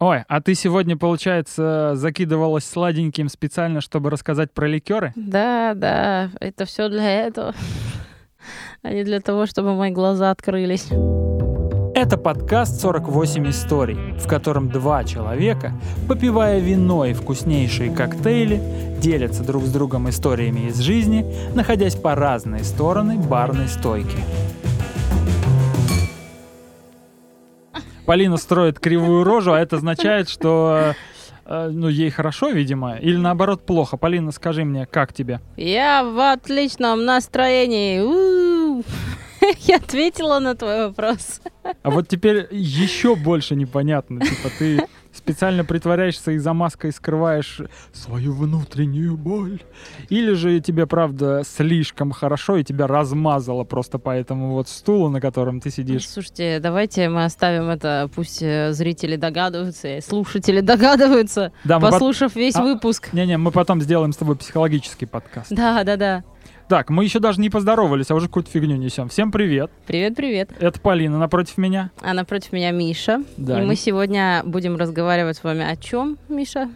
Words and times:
Ой, 0.00 0.22
а 0.28 0.40
ты 0.40 0.54
сегодня, 0.54 0.96
получается, 0.96 1.94
закидывалась 1.94 2.64
сладеньким 2.64 3.28
специально, 3.28 3.80
чтобы 3.80 4.10
рассказать 4.10 4.52
про 4.52 4.68
ликеры? 4.68 5.12
Да, 5.16 5.72
да, 5.74 6.30
это 6.38 6.66
все 6.66 6.88
для 6.88 7.26
этого, 7.26 7.52
а 8.82 8.92
не 8.92 9.02
для 9.02 9.18
того, 9.20 9.46
чтобы 9.46 9.74
мои 9.74 9.90
глаза 9.90 10.30
открылись. 10.30 10.86
Это 11.96 12.16
подкаст 12.16 12.84
«48 12.84 13.50
историй», 13.50 14.12
в 14.20 14.28
котором 14.28 14.68
два 14.68 15.02
человека, 15.02 15.72
попивая 16.06 16.60
вино 16.60 17.04
и 17.04 17.12
вкуснейшие 17.12 17.90
коктейли, 17.90 18.62
делятся 19.00 19.42
друг 19.42 19.64
с 19.64 19.72
другом 19.72 20.08
историями 20.08 20.68
из 20.68 20.78
жизни, 20.78 21.26
находясь 21.56 21.96
по 21.96 22.14
разные 22.14 22.62
стороны 22.62 23.16
барной 23.16 23.66
стойки. 23.66 24.18
Полина 28.08 28.38
строит 28.38 28.80
кривую 28.80 29.22
рожу, 29.22 29.52
а 29.52 29.60
это 29.60 29.76
означает, 29.76 30.30
что 30.30 30.94
э, 31.44 31.68
ну, 31.70 31.88
ей 31.88 32.08
хорошо, 32.08 32.48
видимо, 32.48 32.96
или 32.96 33.18
наоборот 33.18 33.66
плохо. 33.66 33.98
Полина, 33.98 34.32
скажи 34.32 34.64
мне, 34.64 34.86
как 34.86 35.12
тебе? 35.12 35.42
Я 35.58 36.02
в 36.02 36.32
отличном 36.32 37.04
настроении. 37.04 38.82
Я 39.68 39.76
ответила 39.76 40.38
на 40.38 40.54
твой 40.54 40.86
вопрос. 40.86 41.42
А 41.82 41.90
вот 41.90 42.08
теперь 42.08 42.48
еще 42.50 43.14
больше 43.14 43.54
непонятно. 43.56 44.22
Типа 44.22 44.48
ты 44.58 44.86
специально 45.18 45.64
притворяешься 45.64 46.32
и 46.32 46.38
за 46.38 46.52
маской 46.52 46.92
скрываешь 46.92 47.60
свою 47.92 48.32
внутреннюю 48.32 49.16
боль. 49.16 49.60
Или 50.08 50.32
же 50.32 50.60
тебе, 50.60 50.86
правда, 50.86 51.42
слишком 51.44 52.12
хорошо 52.12 52.56
и 52.56 52.64
тебя 52.64 52.86
размазало 52.86 53.64
просто 53.64 53.98
по 53.98 54.10
этому 54.10 54.52
вот 54.52 54.68
стулу, 54.68 55.10
на 55.10 55.20
котором 55.20 55.60
ты 55.60 55.70
сидишь. 55.70 56.08
Слушайте, 56.08 56.60
давайте 56.60 57.08
мы 57.08 57.24
оставим 57.24 57.68
это, 57.68 58.08
пусть 58.14 58.42
э, 58.42 58.72
зрители 58.72 59.16
догадываются, 59.16 59.98
слушатели 60.00 60.60
догадываются, 60.60 61.52
Да, 61.64 61.80
послушав 61.80 62.34
весь 62.36 62.56
А, 62.56 62.62
выпуск. 62.62 63.12
Не-не, 63.12 63.36
мы 63.36 63.50
потом 63.50 63.80
сделаем 63.82 64.12
с 64.12 64.16
тобой 64.16 64.36
психологический 64.36 65.06
подкаст. 65.06 65.50
Да, 65.50 65.84
да, 65.84 65.96
да. 65.96 66.24
Так, 66.68 66.90
мы 66.90 67.04
еще 67.04 67.18
даже 67.18 67.40
не 67.40 67.48
поздоровались, 67.48 68.10
а 68.10 68.14
уже 68.14 68.26
какую-то 68.26 68.50
фигню 68.50 68.76
несем. 68.76 69.08
Всем 69.08 69.32
привет. 69.32 69.70
Привет, 69.86 70.14
привет. 70.14 70.50
Это 70.60 70.78
Полина 70.78 71.18
напротив 71.18 71.56
меня. 71.56 71.90
А 72.02 72.12
напротив 72.12 72.52
меня 72.52 72.72
Миша. 72.72 73.22
Да. 73.38 73.62
И 73.62 73.64
мы 73.64 73.74
сегодня 73.74 74.42
будем 74.44 74.76
разговаривать 74.76 75.38
с 75.38 75.44
вами 75.44 75.64
о 75.64 75.76
чем, 75.76 76.18
Миша? 76.28 76.68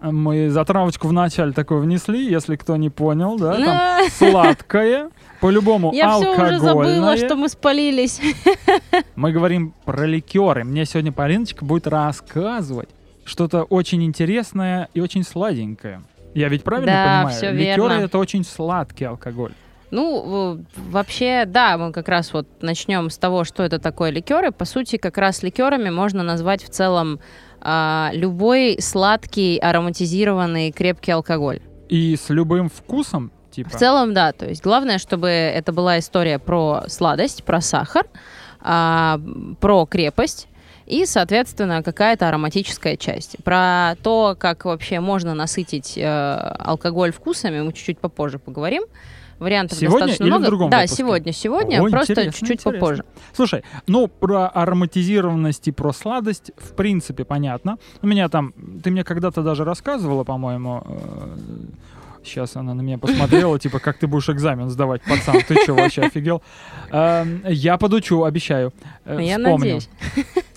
Мы 0.00 0.48
затравочку 0.48 1.08
в 1.08 1.12
начале 1.12 1.52
такой 1.52 1.80
внесли, 1.80 2.26
если 2.26 2.56
кто 2.56 2.76
не 2.76 2.88
понял, 2.88 3.38
да, 3.38 3.56
там 3.56 4.10
сладкое, 4.10 5.10
по-любому 5.40 5.92
Я 5.94 6.16
все 6.16 6.32
уже 6.32 6.58
забыла, 6.58 7.16
что 7.16 7.36
мы 7.36 7.48
спалились. 7.48 8.20
Мы 9.16 9.32
говорим 9.32 9.74
про 9.84 10.06
ликеры. 10.06 10.64
Мне 10.64 10.84
сегодня 10.84 11.12
Полиночка 11.12 11.64
будет 11.64 11.86
рассказывать 11.86 12.88
что-то 13.24 13.62
очень 13.62 14.02
интересное 14.04 14.88
и 14.94 15.00
очень 15.00 15.22
сладенькое. 15.22 16.02
Я 16.34 16.48
ведь 16.48 16.64
правильно 16.64 16.92
Да, 16.92 17.16
понимаю? 17.18 17.36
всё 17.36 17.50
Ликеры 17.52 17.88
верно. 17.88 18.04
это 18.04 18.18
очень 18.18 18.44
сладкий 18.44 19.04
алкоголь. 19.04 19.52
Ну, 19.90 20.60
вообще, 20.76 21.44
да, 21.46 21.78
мы 21.78 21.92
как 21.92 22.08
раз 22.08 22.32
вот 22.32 22.48
начнем 22.60 23.10
с 23.10 23.18
того, 23.18 23.44
что 23.44 23.62
это 23.62 23.78
такое 23.78 24.10
ликеры. 24.10 24.50
По 24.50 24.64
сути, 24.64 24.96
как 24.96 25.16
раз 25.18 25.44
ликерами 25.44 25.90
можно 25.90 26.24
назвать 26.24 26.64
в 26.64 26.68
целом 26.68 27.20
а, 27.60 28.10
любой 28.12 28.78
сладкий, 28.80 29.56
ароматизированный, 29.58 30.72
крепкий 30.72 31.12
алкоголь. 31.12 31.60
И 31.88 32.16
с 32.16 32.28
любым 32.30 32.68
вкусом, 32.70 33.30
типа. 33.52 33.70
В 33.70 33.74
целом, 33.76 34.14
да. 34.14 34.32
То 34.32 34.46
есть 34.48 34.64
главное, 34.64 34.98
чтобы 34.98 35.28
это 35.28 35.72
была 35.72 36.00
история 36.00 36.40
про 36.40 36.84
сладость, 36.88 37.44
про 37.44 37.60
сахар, 37.60 38.06
а, 38.60 39.20
про 39.60 39.86
крепость 39.86 40.48
и, 40.86 41.06
соответственно, 41.06 41.82
какая-то 41.82 42.28
ароматическая 42.28 42.96
часть. 42.96 43.36
Про 43.44 43.96
то, 44.02 44.36
как 44.38 44.64
вообще 44.64 45.00
можно 45.00 45.34
насытить 45.34 45.96
э, 45.96 46.02
алкоголь 46.58 47.12
вкусами, 47.12 47.60
мы 47.62 47.72
чуть-чуть 47.72 47.98
попозже 47.98 48.38
поговорим. 48.38 48.84
Вариантов 49.40 49.78
Сегодня 49.78 49.98
достаточно 49.98 50.22
или 50.22 50.30
в 50.30 50.32
много. 50.34 50.46
другом 50.46 50.70
да, 50.70 50.78
выпуске? 50.78 50.96
сегодня, 50.96 51.32
сегодня, 51.32 51.82
О, 51.82 51.90
просто 51.90 52.30
чуть-чуть 52.32 52.62
попозже. 52.62 53.04
Слушай, 53.34 53.64
ну 53.88 54.06
про 54.06 54.46
ароматизированность 54.46 55.66
и 55.66 55.72
про 55.72 55.92
сладость 55.92 56.52
в 56.56 56.72
принципе 56.74 57.24
понятно. 57.24 57.78
У 58.00 58.06
меня 58.06 58.28
там, 58.28 58.54
ты 58.82 58.92
мне 58.92 59.02
когда-то 59.02 59.42
даже 59.42 59.64
рассказывала, 59.64 60.22
по-моему, 60.22 60.86
сейчас 62.22 62.56
она 62.56 62.74
на 62.74 62.80
меня 62.80 62.96
посмотрела, 62.96 63.58
типа, 63.58 63.80
как 63.80 63.98
ты 63.98 64.06
будешь 64.06 64.28
экзамен 64.30 64.70
сдавать, 64.70 65.02
пацан, 65.02 65.40
ты 65.46 65.56
что, 65.62 65.74
вообще 65.74 66.02
офигел? 66.02 66.40
Эм, 66.90 67.42
Я 67.46 67.76
подучу, 67.76 68.22
обещаю. 68.24 68.72
Э, 69.04 69.18
Я 69.20 69.38
надеюсь. 69.38 69.88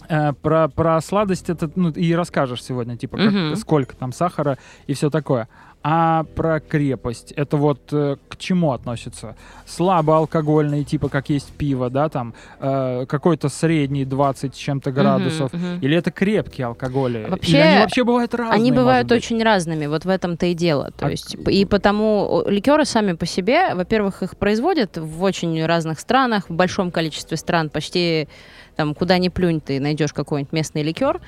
Э, 0.09 0.34
Про, 0.41 0.68
про 0.69 1.01
сладость 1.01 1.50
это, 1.50 1.69
ну, 1.75 1.90
и 1.90 2.13
расскажешь 2.16 2.63
сегодня, 2.63 2.95
типа, 2.97 3.18
как- 3.18 3.31
Мгм. 3.34 3.56
сколько 3.56 3.95
там 3.95 4.12
сахара 4.13 4.57
и 4.88 4.94
все 4.94 5.09
такое. 5.09 5.47
А 5.84 6.23
про 6.35 6.59
крепость, 6.59 7.31
это 7.34 7.56
вот 7.56 7.79
э, 7.94 8.17
к 8.29 8.38
чему 8.38 8.72
относится? 8.73 9.35
Слабоалкогольный, 9.66 10.84
типа, 10.84 11.07
как 11.07 11.29
есть 11.29 11.51
пиво, 11.53 11.90
да, 11.90 12.09
там, 12.09 12.34
э, 12.59 13.06
какой-то 13.07 13.47
средний 13.50 14.03
20 14.06 14.53
с 14.53 14.57
чем-то 14.57 14.91
градусов, 14.91 15.53
Мгм, 15.53 15.66
мгм. 15.75 15.79
или 15.81 15.96
это 15.97 16.12
крепкие 16.12 16.67
алкоголи? 16.67 17.25
Вообще, 17.29 17.51
Или 17.51 17.57
они 17.62 17.79
вообще 17.81 18.03
бывают 18.03 18.34
разные? 18.34 18.56
Они 18.56 18.72
бывают 18.72 19.12
очень 19.12 19.41
разными, 19.41 19.85
вот 19.88 20.03
в 20.06 20.09
этом-то 20.09 20.46
и 20.47 20.53
дело. 20.53 20.91
То 20.97 21.06
А 21.06 21.12
есть, 21.12 21.35
и 21.47 21.66
потому 21.66 22.44
ликеры 22.47 22.84
сами 22.85 23.13
по 23.13 23.25
себе, 23.25 23.73
во-первых, 23.73 24.23
их 24.23 24.35
производят 24.38 24.97
в 24.97 25.23
очень 25.23 25.66
разных 25.66 26.00
странах, 26.00 26.50
в 26.50 26.53
большом 26.53 26.91
количестве 26.91 27.38
стран, 27.38 27.69
почти 27.69 28.28
там, 28.77 28.93
куда 28.93 29.17
ни 29.17 29.27
плюнь, 29.27 29.59
ты 29.59 29.79
найдешь 29.81 30.13
какой-нибудь 30.13 30.53
местный 30.53 30.83
ликер. 30.83 31.19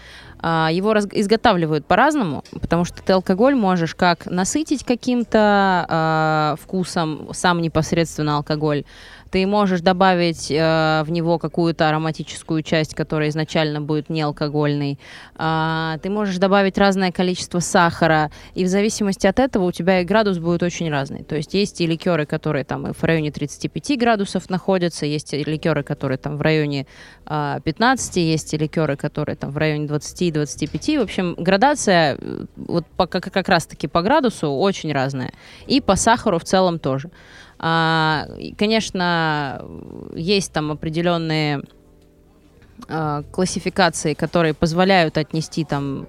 А, 0.41 0.69
его 0.71 0.93
раз- 0.93 1.07
изготавливают 1.11 1.85
по-разному, 1.85 2.45
потому 2.61 2.85
что 2.85 3.03
ты 3.03 3.11
алкоголь 3.11 3.55
можешь 3.55 3.95
как 3.95 4.27
насытить 4.27 4.85
каким-то 4.85 5.85
а, 5.89 6.55
вкусом, 6.61 7.29
сам 7.33 7.61
непосредственно 7.61 8.37
алкоголь, 8.37 8.85
ты 9.29 9.45
можешь 9.45 9.81
добавить 9.81 10.49
э, 10.49 11.03
в 11.05 11.11
него 11.11 11.37
какую-то 11.37 11.87
ароматическую 11.87 12.63
часть, 12.63 12.95
которая 12.95 13.29
изначально 13.29 13.81
будет 13.81 14.09
не 14.09 14.21
алкогольной. 14.21 14.99
А, 15.35 15.97
ты 16.01 16.09
можешь 16.09 16.37
добавить 16.37 16.77
разное 16.77 17.11
количество 17.11 17.59
сахара, 17.59 18.31
и 18.55 18.63
в 18.63 18.67
зависимости 18.67 19.27
от 19.27 19.39
этого 19.39 19.65
у 19.65 19.71
тебя 19.71 20.01
и 20.01 20.05
градус 20.05 20.39
будет 20.39 20.63
очень 20.63 20.89
разный. 20.89 21.23
То 21.23 21.35
есть 21.35 21.53
есть 21.53 21.79
и 21.81 21.85
ликеры, 21.85 22.25
которые 22.25 22.63
там 22.63 22.91
в 22.91 23.03
районе 23.03 23.31
35 23.31 23.97
градусов 23.99 24.49
находятся, 24.49 25.05
есть 25.05 25.33
и 25.33 25.43
ликеры, 25.43 25.83
которые 25.83 26.17
там 26.17 26.37
в 26.37 26.41
районе 26.41 26.87
15, 27.29 28.17
есть 28.17 28.53
и 28.55 28.57
ликеры, 28.57 28.95
которые 28.95 29.35
там 29.35 29.51
в 29.51 29.57
районе 29.57 29.85
20-25. 29.85 30.99
В 30.99 31.03
общем, 31.03 31.35
градация 31.37 32.17
э, 32.19 32.45
вот 32.55 32.87
по, 32.97 33.05
как, 33.05 33.31
как 33.31 33.47
раз-таки 33.47 33.87
по 33.87 34.01
градусу 34.01 34.49
очень 34.49 34.91
разная. 34.91 35.31
И 35.67 35.79
по 35.79 35.95
сахару 35.95 36.39
в 36.39 36.43
целом 36.43 36.79
тоже. 36.79 37.11
А, 37.59 38.25
конечно, 38.57 39.63
есть 40.15 40.51
там 40.51 40.71
определенные 40.71 41.61
а, 42.87 43.23
классификации, 43.31 44.15
которые 44.15 44.55
позволяют 44.55 45.17
отнести 45.19 45.65
там 45.65 46.07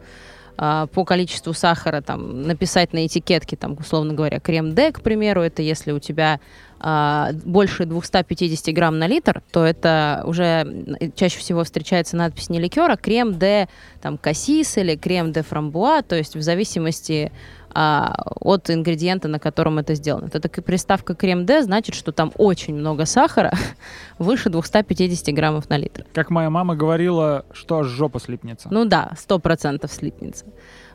а, 0.57 0.87
по 0.87 1.05
количеству 1.05 1.53
сахара, 1.53 2.01
там, 2.01 2.43
написать 2.43 2.93
на 2.93 3.07
этикетке, 3.07 3.57
там, 3.57 3.77
условно 3.79 4.15
говоря, 4.15 4.41
крем 4.41 4.75
Д, 4.75 4.93
к 4.93 5.01
примеру, 5.01 5.43
это 5.43 5.63
если 5.63 5.93
у 5.93 5.99
тебя 5.99 6.41
а, 6.81 7.33
больше 7.45 7.85
250 7.85 8.75
грамм 8.75 8.99
на 8.99 9.07
литр, 9.07 9.43
то 9.53 9.65
это 9.65 10.23
уже 10.27 11.11
чаще 11.15 11.39
всего 11.39 11.63
встречается 11.65 12.17
надпись 12.17 12.49
не 12.49 12.59
ликера, 12.59 12.97
крем 12.97 13.39
Д, 13.39 13.69
там, 14.01 14.17
кассис 14.17 14.79
или 14.79 14.97
крем 14.97 15.33
Д 15.33 15.43
фрамбуа, 15.43 16.03
то 16.03 16.17
есть 16.17 16.37
в 16.37 16.41
зависимости 16.43 17.33
а, 17.73 18.15
от 18.41 18.71
ингредиента, 18.71 19.29
на 19.29 19.39
котором 19.39 19.79
это 19.79 19.95
сделано. 19.95 20.27
Это 20.27 20.41
такая 20.41 20.65
приставка 20.65 21.15
крем 21.15 21.47
Д 21.47 21.63
значит, 21.63 21.95
что 21.95 22.13
там 22.13 22.33
очень 22.37 22.75
много 22.75 23.05
сахара, 23.05 23.53
выше 24.19 24.49
250 24.49 25.35
граммов 25.35 25.69
на 25.69 25.77
литр. 25.77 26.05
Как 26.15 26.31
моя 26.31 26.51
мама 26.51 26.75
говорила, 26.75 27.45
что 27.53 27.81
аж 27.81 27.87
жопа 27.87 28.21
слипнется. 28.21 28.69
Ну 28.71 28.87
да, 28.87 29.13
сто 29.19 29.39
процентов 29.39 29.93
слипнется. 29.93 30.47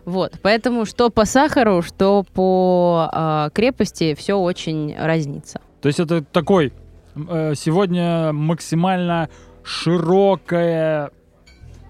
Вот, 0.04 0.34
поэтому 0.42 0.86
что 0.86 1.10
по 1.10 1.26
сахару, 1.26 1.82
что 1.82 2.26
по 2.34 3.10
а, 3.12 3.50
крепости, 3.52 4.16
все 4.16 4.36
очень 4.36 4.96
разнится. 4.98 5.62
То 5.86 5.90
есть 5.90 6.00
это 6.00 6.24
такой 6.24 6.74
э, 7.16 7.54
сегодня 7.56 8.34
максимально 8.34 9.30
широкая 9.64 11.12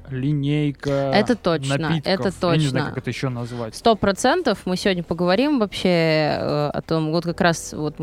линейка 0.10 1.14
Это 1.16 1.38
точно, 1.38 1.78
напитков. 1.78 2.12
это 2.14 2.24
Я 2.24 2.58
не 2.58 2.68
знаю, 2.68 2.86
точно. 2.88 2.90
как 2.90 2.98
это 2.98 3.10
еще 3.10 3.30
назвать. 3.30 3.74
Сто 3.74 3.96
процентов 3.96 4.64
мы 4.66 4.76
сегодня 4.76 5.02
поговорим 5.02 5.60
вообще 5.60 5.88
э, 5.88 6.72
о 6.74 6.82
том, 6.82 7.12
вот 7.12 7.24
как 7.24 7.40
раз, 7.40 7.72
вот, 7.72 7.96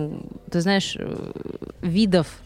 ты 0.51 0.63
знаешь, 0.63 0.97
э, 0.99 1.33
видов 1.83 2.41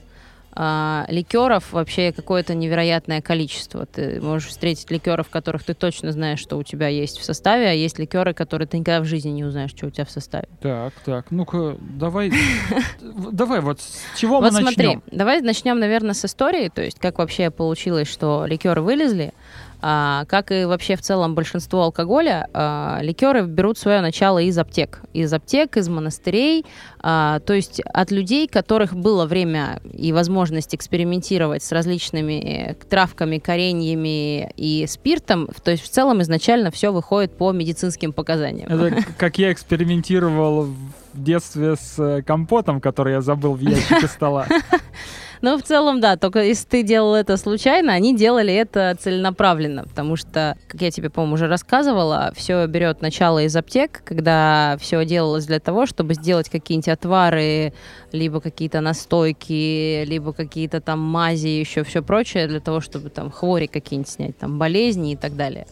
а, 0.58 1.04
ликеров 1.08 1.72
вообще 1.72 2.12
какое-то 2.12 2.54
невероятное 2.54 3.20
количество. 3.20 3.84
Ты 3.84 4.22
можешь 4.22 4.48
встретить 4.48 4.90
ликеров, 4.90 5.28
которых 5.28 5.62
ты 5.64 5.74
точно 5.74 6.12
знаешь, 6.12 6.38
что 6.38 6.56
у 6.56 6.62
тебя 6.62 6.88
есть 6.88 7.18
в 7.18 7.24
составе, 7.24 7.68
а 7.68 7.72
есть 7.72 7.98
ликеры, 7.98 8.32
которые 8.32 8.66
ты 8.66 8.78
никогда 8.78 9.02
в 9.02 9.04
жизни 9.04 9.28
не 9.28 9.44
узнаешь, 9.44 9.70
что 9.70 9.86
у 9.86 9.90
тебя 9.90 10.06
в 10.06 10.10
составе. 10.10 10.48
Так, 10.62 10.94
так, 11.04 11.26
ну-ка, 11.30 11.76
давай, 11.78 12.32
давай, 13.02 13.60
вот 13.60 13.82
с 13.82 14.00
чего 14.16 14.40
Вот 14.40 14.50
мы 14.52 14.60
смотри, 14.62 14.86
начнем? 14.86 15.02
давай 15.10 15.42
начнем, 15.42 15.78
наверное, 15.78 16.14
с 16.14 16.24
истории, 16.24 16.70
то 16.74 16.82
есть 16.82 16.98
как 16.98 17.18
вообще 17.18 17.50
получилось, 17.50 18.08
что 18.08 18.46
ликеры 18.46 18.80
вылезли. 18.80 19.34
А, 19.82 20.24
как 20.26 20.52
и 20.52 20.64
вообще 20.64 20.96
в 20.96 21.02
целом 21.02 21.34
большинство 21.34 21.82
алкоголя, 21.82 22.48
а, 22.52 22.98
ликеры 23.02 23.42
берут 23.42 23.78
свое 23.78 24.00
начало 24.00 24.38
из 24.38 24.56
аптек. 24.58 25.00
Из 25.12 25.32
аптек, 25.32 25.76
из 25.76 25.88
монастырей, 25.88 26.64
а, 27.00 27.40
то 27.40 27.52
есть 27.52 27.80
от 27.80 28.10
людей, 28.10 28.48
которых 28.48 28.94
было 28.94 29.26
время 29.26 29.80
и 29.92 30.12
возможность 30.12 30.74
экспериментировать 30.74 31.62
с 31.62 31.72
различными 31.72 32.32
э, 32.32 32.74
травками, 32.74 33.38
кореньями 33.38 34.50
и 34.56 34.86
спиртом. 34.88 35.48
То 35.62 35.70
есть 35.70 35.84
в 35.84 35.88
целом 35.88 36.22
изначально 36.22 36.70
все 36.70 36.92
выходит 36.92 37.36
по 37.36 37.52
медицинским 37.52 38.12
показаниям. 38.12 38.68
Это 38.68 39.04
как 39.18 39.38
я 39.38 39.52
экспериментировал 39.52 40.64
в 40.64 41.22
детстве 41.22 41.76
с 41.76 41.98
э, 41.98 42.22
компотом, 42.22 42.80
который 42.80 43.14
я 43.14 43.20
забыл 43.20 43.54
в 43.54 43.60
ящике 43.60 44.08
стола. 44.08 44.46
Но 45.42 45.58
в 45.58 45.62
целом, 45.62 46.00
да, 46.00 46.16
только 46.16 46.42
если 46.42 46.66
ты 46.66 46.82
делал 46.82 47.14
это 47.14 47.36
случайно, 47.36 47.92
они 47.92 48.16
делали 48.16 48.54
это 48.54 48.96
целенаправленно, 48.98 49.84
потому 49.84 50.16
что, 50.16 50.56
как 50.68 50.80
я 50.80 50.90
тебе, 50.90 51.10
по-моему, 51.10 51.34
уже 51.34 51.46
рассказывала, 51.46 52.32
все 52.36 52.66
берет 52.66 53.02
начало 53.02 53.42
из 53.42 53.54
аптек, 53.54 54.02
когда 54.04 54.76
все 54.80 55.04
делалось 55.04 55.46
для 55.46 55.60
того, 55.60 55.86
чтобы 55.86 56.14
сделать 56.14 56.48
какие-нибудь 56.48 56.88
отвары, 56.88 57.72
либо 58.12 58.40
какие-то 58.40 58.80
настойки, 58.80 60.04
либо 60.04 60.32
какие-то 60.32 60.80
там 60.80 61.00
мази, 61.00 61.48
еще 61.48 61.84
все 61.84 62.02
прочее, 62.02 62.46
для 62.46 62.60
того, 62.60 62.80
чтобы 62.80 63.10
там 63.10 63.30
хвори 63.30 63.66
какие-нибудь 63.66 64.10
снять, 64.10 64.38
там 64.38 64.58
болезни 64.58 65.12
и 65.12 65.16
так 65.16 65.36
далее. 65.36 65.66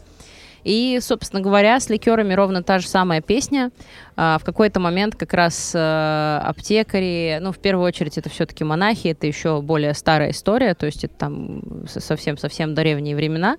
И, 0.64 0.98
собственно 1.00 1.42
говоря, 1.42 1.78
с 1.78 1.88
ликерами 1.88 2.34
ровно 2.34 2.62
та 2.62 2.78
же 2.78 2.88
самая 2.88 3.20
песня. 3.20 3.70
А, 4.16 4.38
в 4.38 4.44
какой-то 4.44 4.80
момент 4.80 5.14
как 5.14 5.34
раз 5.34 5.72
а, 5.74 6.42
аптекари, 6.44 7.38
ну, 7.40 7.52
в 7.52 7.58
первую 7.58 7.86
очередь, 7.86 8.18
это 8.18 8.30
все-таки 8.30 8.64
монахи, 8.64 9.08
это 9.08 9.26
еще 9.26 9.60
более 9.60 9.94
старая 9.94 10.30
история, 10.30 10.74
то 10.74 10.86
есть 10.86 11.04
это 11.04 11.14
там 11.14 11.62
совсем-совсем 11.86 12.74
древние 12.74 13.14
времена 13.14 13.56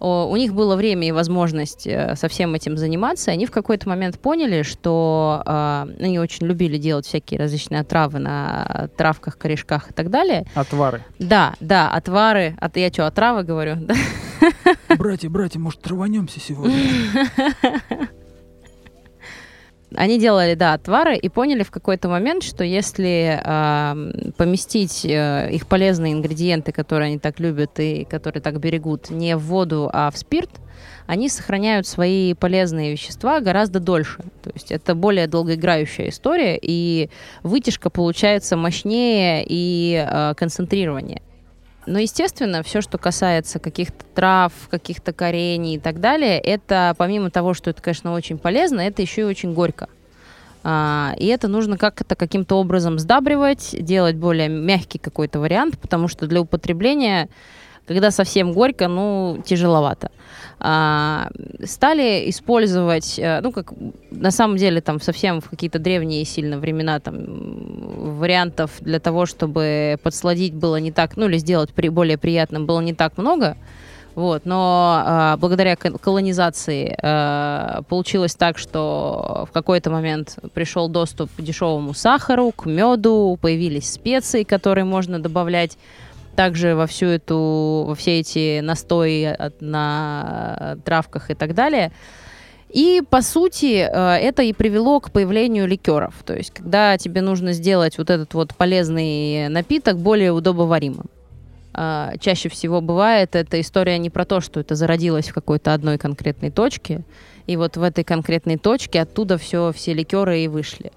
у 0.00 0.36
них 0.36 0.54
было 0.54 0.76
время 0.76 1.08
и 1.08 1.12
возможность 1.12 1.86
э, 1.86 2.14
со 2.16 2.28
всем 2.28 2.54
этим 2.54 2.76
заниматься, 2.76 3.30
они 3.30 3.46
в 3.46 3.50
какой-то 3.50 3.88
момент 3.88 4.18
поняли, 4.18 4.62
что 4.62 5.42
э, 5.44 5.86
они 6.00 6.18
очень 6.18 6.46
любили 6.46 6.78
делать 6.78 7.06
всякие 7.06 7.38
различные 7.38 7.80
отравы 7.80 8.18
на 8.18 8.88
травках, 8.96 9.38
корешках 9.38 9.90
и 9.90 9.94
так 9.94 10.10
далее. 10.10 10.46
Отвары. 10.54 11.02
Да, 11.18 11.54
да, 11.60 11.90
отвары. 11.90 12.56
От, 12.60 12.76
я 12.76 12.88
что, 12.88 13.06
отравы 13.06 13.42
говорю? 13.42 13.76
Братья, 14.98 15.28
братья, 15.28 15.58
может, 15.58 15.80
траванемся 15.80 16.38
сегодня? 16.40 16.74
Они 19.96 20.18
делали, 20.18 20.54
да, 20.54 20.74
отвары 20.74 21.16
и 21.16 21.28
поняли 21.28 21.62
в 21.62 21.70
какой-то 21.70 22.08
момент, 22.08 22.42
что 22.42 22.64
если 22.64 23.40
э, 23.42 24.32
поместить 24.36 25.04
э, 25.04 25.50
их 25.52 25.66
полезные 25.66 26.12
ингредиенты, 26.12 26.72
которые 26.72 27.08
они 27.08 27.18
так 27.18 27.38
любят 27.40 27.78
и 27.78 28.04
которые 28.04 28.42
так 28.42 28.58
берегут, 28.58 29.10
не 29.10 29.36
в 29.36 29.42
воду, 29.42 29.88
а 29.92 30.10
в 30.10 30.18
спирт, 30.18 30.50
они 31.06 31.28
сохраняют 31.28 31.86
свои 31.86 32.34
полезные 32.34 32.92
вещества 32.92 33.40
гораздо 33.40 33.78
дольше. 33.78 34.18
То 34.42 34.50
есть 34.54 34.72
это 34.72 34.94
более 34.94 35.26
долгоиграющая 35.26 36.08
история, 36.08 36.58
и 36.60 37.10
вытяжка 37.42 37.90
получается 37.90 38.56
мощнее 38.56 39.44
и 39.46 40.04
э, 40.06 40.34
концентрированнее. 40.36 41.22
Но, 41.86 41.98
естественно, 41.98 42.62
все, 42.62 42.80
что 42.80 42.98
касается 42.98 43.58
каких-то 43.58 44.04
трав, 44.14 44.52
каких-то 44.70 45.12
корений 45.12 45.76
и 45.76 45.78
так 45.78 46.00
далее, 46.00 46.38
это 46.38 46.94
помимо 46.96 47.30
того, 47.30 47.54
что 47.54 47.70
это, 47.70 47.82
конечно, 47.82 48.12
очень 48.14 48.38
полезно, 48.38 48.80
это 48.80 49.02
еще 49.02 49.22
и 49.22 49.24
очень 49.24 49.52
горько. 49.52 49.88
А, 50.62 51.14
и 51.18 51.26
это 51.26 51.46
нужно 51.46 51.76
как-то 51.76 52.16
каким-то 52.16 52.56
образом 52.56 52.98
сдабривать, 52.98 53.74
делать 53.78 54.16
более 54.16 54.48
мягкий 54.48 54.98
какой-то 54.98 55.38
вариант, 55.38 55.78
потому 55.78 56.08
что 56.08 56.26
для 56.26 56.40
употребления, 56.40 57.28
когда 57.86 58.10
совсем 58.10 58.52
горько, 58.52 58.88
ну, 58.88 59.42
тяжеловато. 59.44 60.10
А, 60.60 61.28
стали 61.64 62.30
использовать, 62.30 63.18
э, 63.18 63.40
ну, 63.42 63.52
как 63.52 63.72
на 64.10 64.30
самом 64.30 64.56
деле 64.56 64.80
там 64.80 65.00
совсем 65.00 65.40
в 65.40 65.50
какие-то 65.50 65.78
древние 65.78 66.24
сильно 66.24 66.58
времена 66.58 67.00
там 67.00 68.18
вариантов 68.18 68.70
для 68.80 68.98
того, 68.98 69.26
чтобы 69.26 69.98
подсладить 70.02 70.54
было 70.54 70.76
не 70.76 70.92
так, 70.92 71.16
ну, 71.16 71.26
или 71.26 71.38
сделать 71.38 71.70
при, 71.70 71.88
более 71.88 72.16
приятным 72.16 72.66
было 72.66 72.80
не 72.80 72.94
так 72.94 73.18
много. 73.18 73.56
Вот, 74.14 74.46
но 74.46 75.02
э, 75.04 75.36
благодаря 75.38 75.74
колонизации 75.74 76.96
э, 77.02 77.82
получилось 77.88 78.36
так, 78.36 78.58
что 78.58 79.46
в 79.50 79.52
какой-то 79.52 79.90
момент 79.90 80.38
пришел 80.54 80.88
доступ 80.88 81.30
к 81.36 81.42
дешевому 81.42 81.94
сахару, 81.94 82.52
к 82.52 82.64
меду, 82.64 83.36
появились 83.40 83.92
специи, 83.92 84.44
которые 84.44 84.84
можно 84.84 85.18
добавлять 85.18 85.76
также 86.34 86.74
во 86.74 86.86
всю 86.86 87.06
эту, 87.06 87.84
во 87.86 87.94
все 87.94 88.20
эти 88.20 88.60
настои 88.60 89.24
от, 89.24 89.60
на 89.60 90.76
травках 90.84 91.30
и 91.30 91.34
так 91.34 91.54
далее. 91.54 91.92
И, 92.68 93.02
по 93.08 93.22
сути, 93.22 93.88
э, 93.88 94.16
это 94.16 94.42
и 94.42 94.52
привело 94.52 94.98
к 94.98 95.12
появлению 95.12 95.68
ликеров. 95.68 96.14
То 96.24 96.34
есть, 96.34 96.50
когда 96.50 96.98
тебе 96.98 97.20
нужно 97.20 97.52
сделать 97.52 97.98
вот 97.98 98.10
этот 98.10 98.34
вот 98.34 98.54
полезный 98.56 99.48
напиток 99.48 99.96
более 99.98 100.32
удобоваримым. 100.32 101.06
Э, 101.72 102.12
чаще 102.20 102.48
всего 102.48 102.80
бывает 102.80 103.36
эта 103.36 103.60
история 103.60 103.98
не 103.98 104.10
про 104.10 104.24
то, 104.24 104.40
что 104.40 104.60
это 104.60 104.74
зародилось 104.74 105.28
в 105.28 105.34
какой-то 105.34 105.72
одной 105.72 105.98
конкретной 105.98 106.50
точке, 106.50 107.02
и 107.46 107.56
вот 107.56 107.76
в 107.76 107.82
этой 107.82 108.04
конкретной 108.04 108.56
точке 108.56 109.02
оттуда 109.02 109.38
все, 109.38 109.72
все 109.72 109.92
ликеры 109.92 110.40
и 110.40 110.48
вышли. 110.48 110.92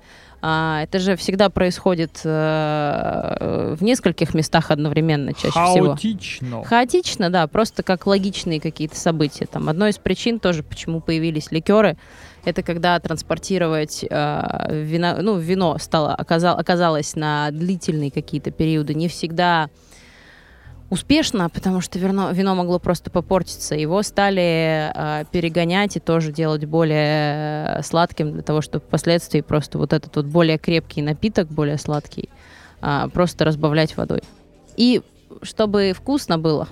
А, 0.49 0.83
это 0.83 0.99
же 0.99 1.17
всегда 1.17 1.49
происходит 1.49 2.21
э, 2.23 3.75
в 3.77 3.83
нескольких 3.83 4.33
местах 4.33 4.71
одновременно 4.71 5.33
чаще 5.33 5.51
Хаотично. 5.51 6.47
всего. 6.47 6.63
Хаотично, 6.63 7.29
да, 7.29 7.47
просто 7.47 7.83
как 7.83 8.07
логичные 8.07 8.61
какие-то 8.61 8.95
события. 8.95 9.45
Там 9.45 9.67
одной 9.67 9.89
из 9.89 9.97
причин 9.97 10.39
тоже, 10.39 10.63
почему 10.63 11.01
появились 11.01 11.51
ликеры, 11.51 11.97
это 12.45 12.63
когда 12.63 12.97
транспортировать 12.97 14.05
э, 14.09 14.67
вино, 14.71 15.17
ну, 15.21 15.37
вино 15.37 15.77
стало, 15.79 16.15
оказал, 16.15 16.57
оказалось 16.57 17.17
на 17.17 17.51
длительные 17.51 18.09
какие-то 18.09 18.51
периоды 18.51 18.93
не 18.93 19.09
всегда 19.09 19.69
успешно, 20.89 21.49
потому 21.49 21.81
что 21.81 21.99
вино, 21.99 22.31
вино 22.31 22.55
могло 22.55 22.79
просто 22.79 23.09
попортиться. 23.09 23.75
Его 23.75 24.01
стали 24.03 24.91
э, 24.93 25.25
перегонять 25.31 25.97
и 25.97 25.99
тоже 25.99 26.31
делать 26.31 26.65
более 26.65 27.81
сладким 27.83 28.33
для 28.33 28.41
того, 28.41 28.61
чтобы 28.61 28.85
впоследствии 28.85 29.41
просто 29.41 29.77
вот 29.77 29.93
этот 29.93 30.15
вот 30.15 30.25
более 30.25 30.57
крепкий 30.57 31.01
напиток, 31.01 31.47
более 31.49 31.77
сладкий, 31.77 32.29
э, 32.81 33.09
просто 33.13 33.45
разбавлять 33.45 33.97
водой. 33.97 34.21
И 34.77 35.01
чтобы 35.41 35.93
вкусно 35.95 36.39
было, 36.39 36.67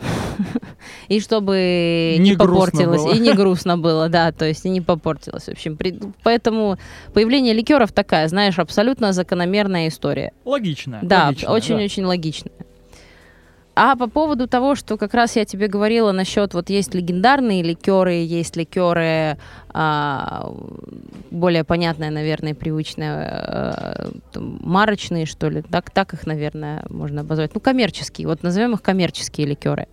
и 1.08 1.20
чтобы 1.20 2.16
не, 2.18 2.32
не 2.32 2.36
попортилось, 2.36 3.04
было. 3.04 3.14
и 3.14 3.20
не 3.20 3.34
грустно 3.34 3.78
было, 3.78 4.10
да, 4.10 4.32
то 4.32 4.46
есть 4.46 4.66
и 4.66 4.70
не 4.70 4.82
попортилось. 4.82 5.44
В 5.44 5.50
общем, 5.50 5.78
при, 5.78 6.00
поэтому 6.24 6.78
появление 7.14 7.54
ликеров 7.54 7.92
такая, 7.92 8.28
знаешь, 8.28 8.58
абсолютно 8.58 9.14
закономерная 9.14 9.88
история. 9.88 10.32
Логичная. 10.46 11.00
Да, 11.04 11.34
очень-очень 11.48 12.04
да. 12.04 12.10
логичная. 12.10 12.54
А 13.76 13.98
по 13.98 14.08
поводу 14.08 14.48
того, 14.48 14.76
что 14.76 14.98
как 14.98 15.14
раз 15.14 15.36
я 15.36 15.44
тебе 15.44 15.68
говорила 15.68 16.14
насчет, 16.14 16.54
вот 16.54 16.70
есть 16.70 16.96
легендарные 16.96 17.62
ликеры, 17.62 18.14
есть 18.14 18.56
ликеры 18.56 19.38
а, 19.74 20.50
более 21.30 21.66
понятные, 21.66 22.10
наверное, 22.10 22.56
привычные, 22.56 23.12
а, 23.12 24.12
марочные, 24.34 25.26
что 25.26 25.50
ли, 25.50 25.62
так, 25.62 25.92
так 25.92 26.14
их, 26.14 26.26
наверное, 26.26 26.86
можно 26.90 27.22
обозвать. 27.22 27.54
Ну, 27.54 27.60
коммерческие, 27.60 28.28
вот 28.28 28.44
назовем 28.44 28.76
их 28.76 28.82
коммерческие 28.82 29.46
ликеры. 29.46 29.88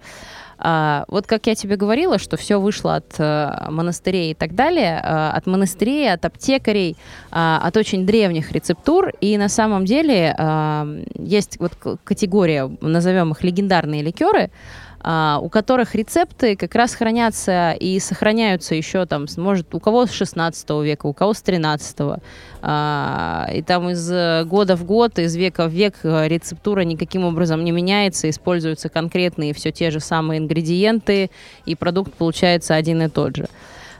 Вот 1.08 1.26
как 1.26 1.46
я 1.46 1.54
тебе 1.54 1.76
говорила, 1.76 2.18
что 2.18 2.36
все 2.36 2.60
вышло 2.60 2.96
от 2.96 3.14
а, 3.18 3.68
монастырей 3.70 4.30
и 4.30 4.34
так 4.34 4.54
далее, 4.54 5.00
а, 5.02 5.32
от 5.32 5.46
монастырей, 5.46 6.12
от 6.12 6.24
аптекарей, 6.24 6.96
а, 7.30 7.60
от 7.62 7.76
очень 7.76 8.06
древних 8.06 8.52
рецептур, 8.52 9.12
и 9.20 9.36
на 9.38 9.48
самом 9.48 9.84
деле 9.84 10.34
а, 10.38 10.86
есть 11.18 11.58
вот 11.58 11.72
категория, 12.04 12.70
назовем 12.80 13.32
их 13.32 13.42
легендарные 13.42 14.02
ликеры, 14.02 14.50
а, 14.91 14.91
у 15.04 15.48
которых 15.48 15.94
рецепты 15.94 16.56
как 16.56 16.74
раз 16.74 16.94
хранятся 16.94 17.72
и 17.72 17.98
сохраняются 17.98 18.74
еще 18.74 19.04
там, 19.06 19.26
может, 19.36 19.74
у 19.74 19.80
кого 19.80 20.06
с 20.06 20.12
16 20.12 20.70
века, 20.82 21.06
у 21.06 21.12
кого 21.12 21.34
с 21.34 21.42
13 21.42 22.20
а, 22.64 23.48
и 23.52 23.62
там 23.62 23.90
из 23.90 24.08
года 24.46 24.76
в 24.76 24.84
год, 24.84 25.18
из 25.18 25.34
века 25.34 25.66
в 25.66 25.72
век 25.72 25.96
э, 26.04 26.28
рецептура 26.28 26.82
никаким 26.82 27.24
образом 27.24 27.64
не 27.64 27.72
меняется, 27.72 28.30
используются 28.30 28.88
конкретные 28.88 29.52
все 29.54 29.72
те 29.72 29.90
же 29.90 30.00
самые 30.00 30.38
ингредиенты, 30.38 31.30
и 31.66 31.74
продукт 31.74 32.14
получается 32.14 32.74
один 32.74 33.02
и 33.02 33.08
тот 33.08 33.36
же. 33.36 33.48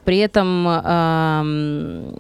При 0.05 0.19
этом 0.19 0.67
э, 0.69 2.15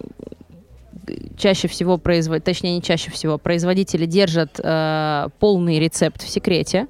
чаще 1.36 1.68
всего 1.68 1.98
производители, 1.98 2.44
точнее 2.44 2.74
не 2.76 2.82
чаще 2.82 3.10
всего, 3.10 3.38
производители 3.38 4.06
держат 4.06 4.60
э, 4.62 5.28
полный 5.38 5.78
рецепт 5.78 6.22
в 6.22 6.28
секрете, 6.28 6.86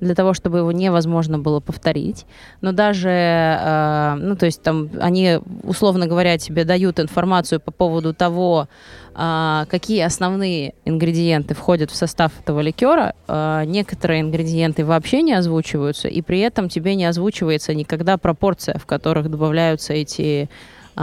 для 0.00 0.14
того, 0.14 0.34
чтобы 0.34 0.58
его 0.58 0.72
невозможно 0.72 1.38
было 1.38 1.60
повторить. 1.60 2.26
Но 2.60 2.72
даже, 2.72 3.08
э, 3.08 4.14
ну, 4.18 4.36
то 4.36 4.46
есть 4.46 4.62
там 4.62 4.88
они, 5.00 5.40
условно 5.62 6.06
говоря, 6.06 6.38
тебе 6.38 6.64
дают 6.64 7.00
информацию 7.00 7.60
по 7.60 7.70
поводу 7.70 8.14
того, 8.14 8.68
э, 9.14 9.64
какие 9.68 10.02
основные 10.02 10.74
ингредиенты 10.84 11.54
входят 11.54 11.90
в 11.90 11.96
состав 11.96 12.32
этого 12.40 12.60
ликера. 12.60 13.14
Э, 13.26 13.64
некоторые 13.66 14.20
ингредиенты 14.20 14.84
вообще 14.84 15.22
не 15.22 15.34
озвучиваются, 15.34 16.08
и 16.08 16.22
при 16.22 16.40
этом 16.40 16.68
тебе 16.68 16.94
не 16.94 17.04
озвучивается 17.04 17.74
никогда 17.74 18.18
пропорция, 18.18 18.78
в 18.78 18.86
которых 18.86 19.30
добавляются 19.30 19.92
эти 19.92 20.48
э, 20.96 21.00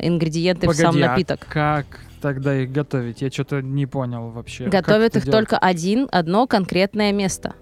ингредиенты 0.00 0.66
Погоди, 0.66 0.82
в 0.82 0.92
сам 0.92 0.96
а 0.96 1.06
напиток. 1.08 1.46
как 1.48 1.86
тогда 2.20 2.56
их 2.56 2.72
готовить? 2.72 3.22
Я 3.22 3.30
что-то 3.30 3.62
не 3.62 3.86
понял 3.86 4.30
вообще. 4.30 4.66
Готовят 4.66 5.16
их 5.16 5.24
делать? 5.24 5.48
только 5.48 5.58
один, 5.58 6.08
одно 6.10 6.46
конкретное 6.46 7.12
место. 7.12 7.54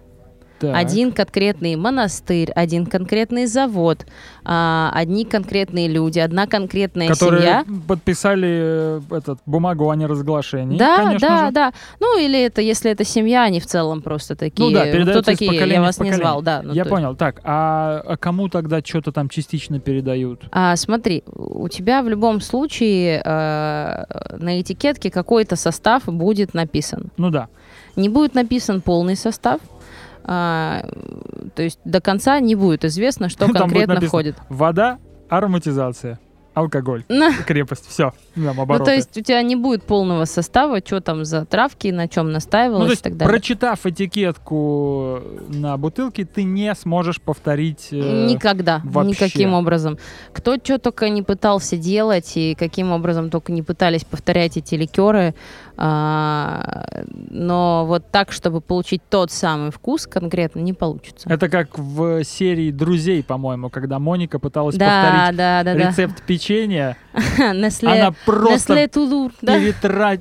Так. 0.58 0.74
Один 0.74 1.12
конкретный 1.12 1.76
монастырь, 1.76 2.50
один 2.52 2.86
конкретный 2.86 3.46
завод, 3.46 4.06
а, 4.44 4.90
одни 4.94 5.24
конкретные 5.24 5.88
люди, 5.88 6.18
одна 6.18 6.46
конкретная 6.46 7.08
которые 7.08 7.42
семья. 7.42 7.64
подписали 7.86 8.48
э, 8.48 9.00
этот 9.10 9.38
бумагу 9.44 9.90
о 9.90 9.96
неразглашении. 9.96 10.78
Да, 10.78 10.96
конечно 10.96 11.28
да, 11.28 11.46
же. 11.46 11.52
да. 11.52 11.72
Ну, 12.00 12.18
или 12.18 12.42
это, 12.42 12.62
если 12.62 12.90
это 12.90 13.04
семья, 13.04 13.42
они 13.42 13.60
в 13.60 13.66
целом 13.66 14.00
просто 14.00 14.34
такие. 14.34 14.68
Ну 14.68 14.74
да, 14.74 14.82
Кто 14.82 14.92
передается 14.92 15.32
из 15.32 15.38
такие? 15.38 15.66
Я 15.66 15.80
вас 15.82 15.98
не 16.00 16.12
звал, 16.12 16.42
да. 16.42 16.62
ну, 16.62 16.72
Я 16.72 16.84
то 16.84 16.90
понял. 16.90 17.14
Так, 17.16 17.40
а, 17.44 18.02
а 18.06 18.16
кому 18.16 18.48
тогда 18.48 18.80
что-то 18.84 19.12
там 19.12 19.28
частично 19.28 19.78
передают? 19.80 20.44
А, 20.52 20.74
смотри, 20.76 21.22
у 21.26 21.68
тебя 21.68 22.02
в 22.02 22.08
любом 22.08 22.40
случае 22.40 23.20
э, 23.24 24.04
на 24.38 24.60
этикетке 24.60 25.10
какой-то 25.10 25.56
состав 25.56 26.04
будет 26.06 26.54
написан. 26.54 27.10
Ну 27.16 27.30
да. 27.30 27.48
Не 27.96 28.08
будет 28.08 28.34
написан 28.34 28.80
полный 28.80 29.16
состав. 29.16 29.60
А, 30.28 30.82
то 31.54 31.62
есть 31.62 31.78
до 31.84 32.00
конца 32.00 32.40
не 32.40 32.56
будет 32.56 32.84
известно, 32.84 33.28
что 33.28 33.46
конкретно 33.46 33.94
написано. 33.94 34.08
входит. 34.08 34.36
Вода, 34.48 34.98
ароматизация, 35.28 36.18
алкоголь, 36.56 37.04
крепость. 37.46 37.86
Все, 37.86 38.12
там 38.34 38.56
Ну, 38.56 38.78
то 38.84 38.92
есть 38.94 39.14
у 39.18 39.20
тебя 39.20 39.42
не 39.42 39.56
будет 39.56 39.82
полного 39.82 40.24
состава, 40.24 40.78
что 40.78 41.00
там 41.00 41.24
за 41.26 41.44
травки, 41.44 41.88
на 41.88 42.08
чем 42.08 42.32
настаивалось 42.32 42.80
Ну, 42.80 42.84
то 42.86 42.90
и 42.90 42.92
есть, 42.92 43.02
так 43.02 43.16
далее. 43.18 43.30
прочитав 43.32 43.84
этикетку 43.84 45.20
на 45.48 45.76
бутылке, 45.76 46.24
ты 46.24 46.44
не 46.44 46.74
сможешь 46.74 47.20
повторить... 47.20 47.88
э, 47.90 48.26
Никогда, 48.26 48.80
вообще. 48.84 49.10
никаким 49.10 49.52
образом. 49.52 49.98
Кто 50.32 50.56
что 50.56 50.78
только 50.78 51.10
не 51.10 51.22
пытался 51.22 51.76
делать 51.76 52.32
и 52.36 52.54
каким 52.58 52.90
образом 52.90 53.28
только 53.28 53.52
не 53.52 53.62
пытались 53.62 54.04
повторять 54.04 54.56
эти 54.56 54.76
ликеры, 54.76 55.34
а, 55.78 56.86
но 57.30 57.84
вот 57.86 58.10
так, 58.10 58.32
чтобы 58.32 58.62
получить 58.62 59.02
тот 59.10 59.30
самый 59.30 59.70
вкус 59.70 60.06
конкретно, 60.06 60.60
не 60.60 60.72
получится. 60.72 61.28
Это 61.28 61.50
как 61.50 61.78
в 61.78 62.24
серии 62.24 62.70
«Друзей», 62.70 63.22
по-моему, 63.22 63.68
когда 63.68 63.98
Моника 63.98 64.38
пыталась 64.38 64.76
Да, 64.76 64.86
повторить 64.86 65.36
да, 65.36 65.62
да, 65.62 65.74
да. 65.74 65.88
рецепт 65.90 66.22
печенья. 66.46 66.96
Nestle, 67.14 67.88
Она 67.92 68.12
просто 68.24 68.74
Nestle 68.74 68.90
Toulouse, 68.90 69.32
да. 69.42 69.58
перетрать... 69.58 70.20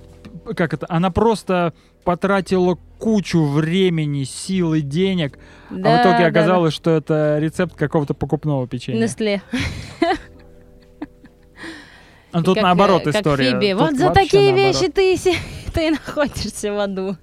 Как 0.56 0.74
это? 0.74 0.86
Она 0.90 1.10
просто 1.10 1.74
потратила 2.04 2.78
кучу 3.00 3.44
времени, 3.46 4.24
сил 4.24 4.74
и 4.74 4.82
денег, 4.82 5.40
а 5.70 5.74
в 5.74 5.82
Да, 5.82 6.02
итоге 6.02 6.20
да, 6.20 6.28
оказалось, 6.28 6.74
что 6.74 6.92
это 6.92 7.38
рецепт 7.40 7.76
какого-то 7.76 8.14
покупного 8.14 8.66
да. 8.66 8.70
печенья. 8.70 9.06
Nestle. 9.06 9.42
А 12.32 12.44
тут 12.44 12.56
Как, 12.56 12.64
наоборот 12.64 13.04
э, 13.08 13.12
как 13.12 13.16
история. 13.22 13.52
Фиби. 13.52 13.72
Тут 13.72 13.82
Вот 13.82 13.98
за 13.98 14.10
такие 14.10 14.52
наоборот. 14.54 14.82
вещи 14.82 14.92
ты, 14.92 15.18
ты 15.74 15.92
находишься 15.92 16.74
в 16.74 16.80
аду. 16.80 17.16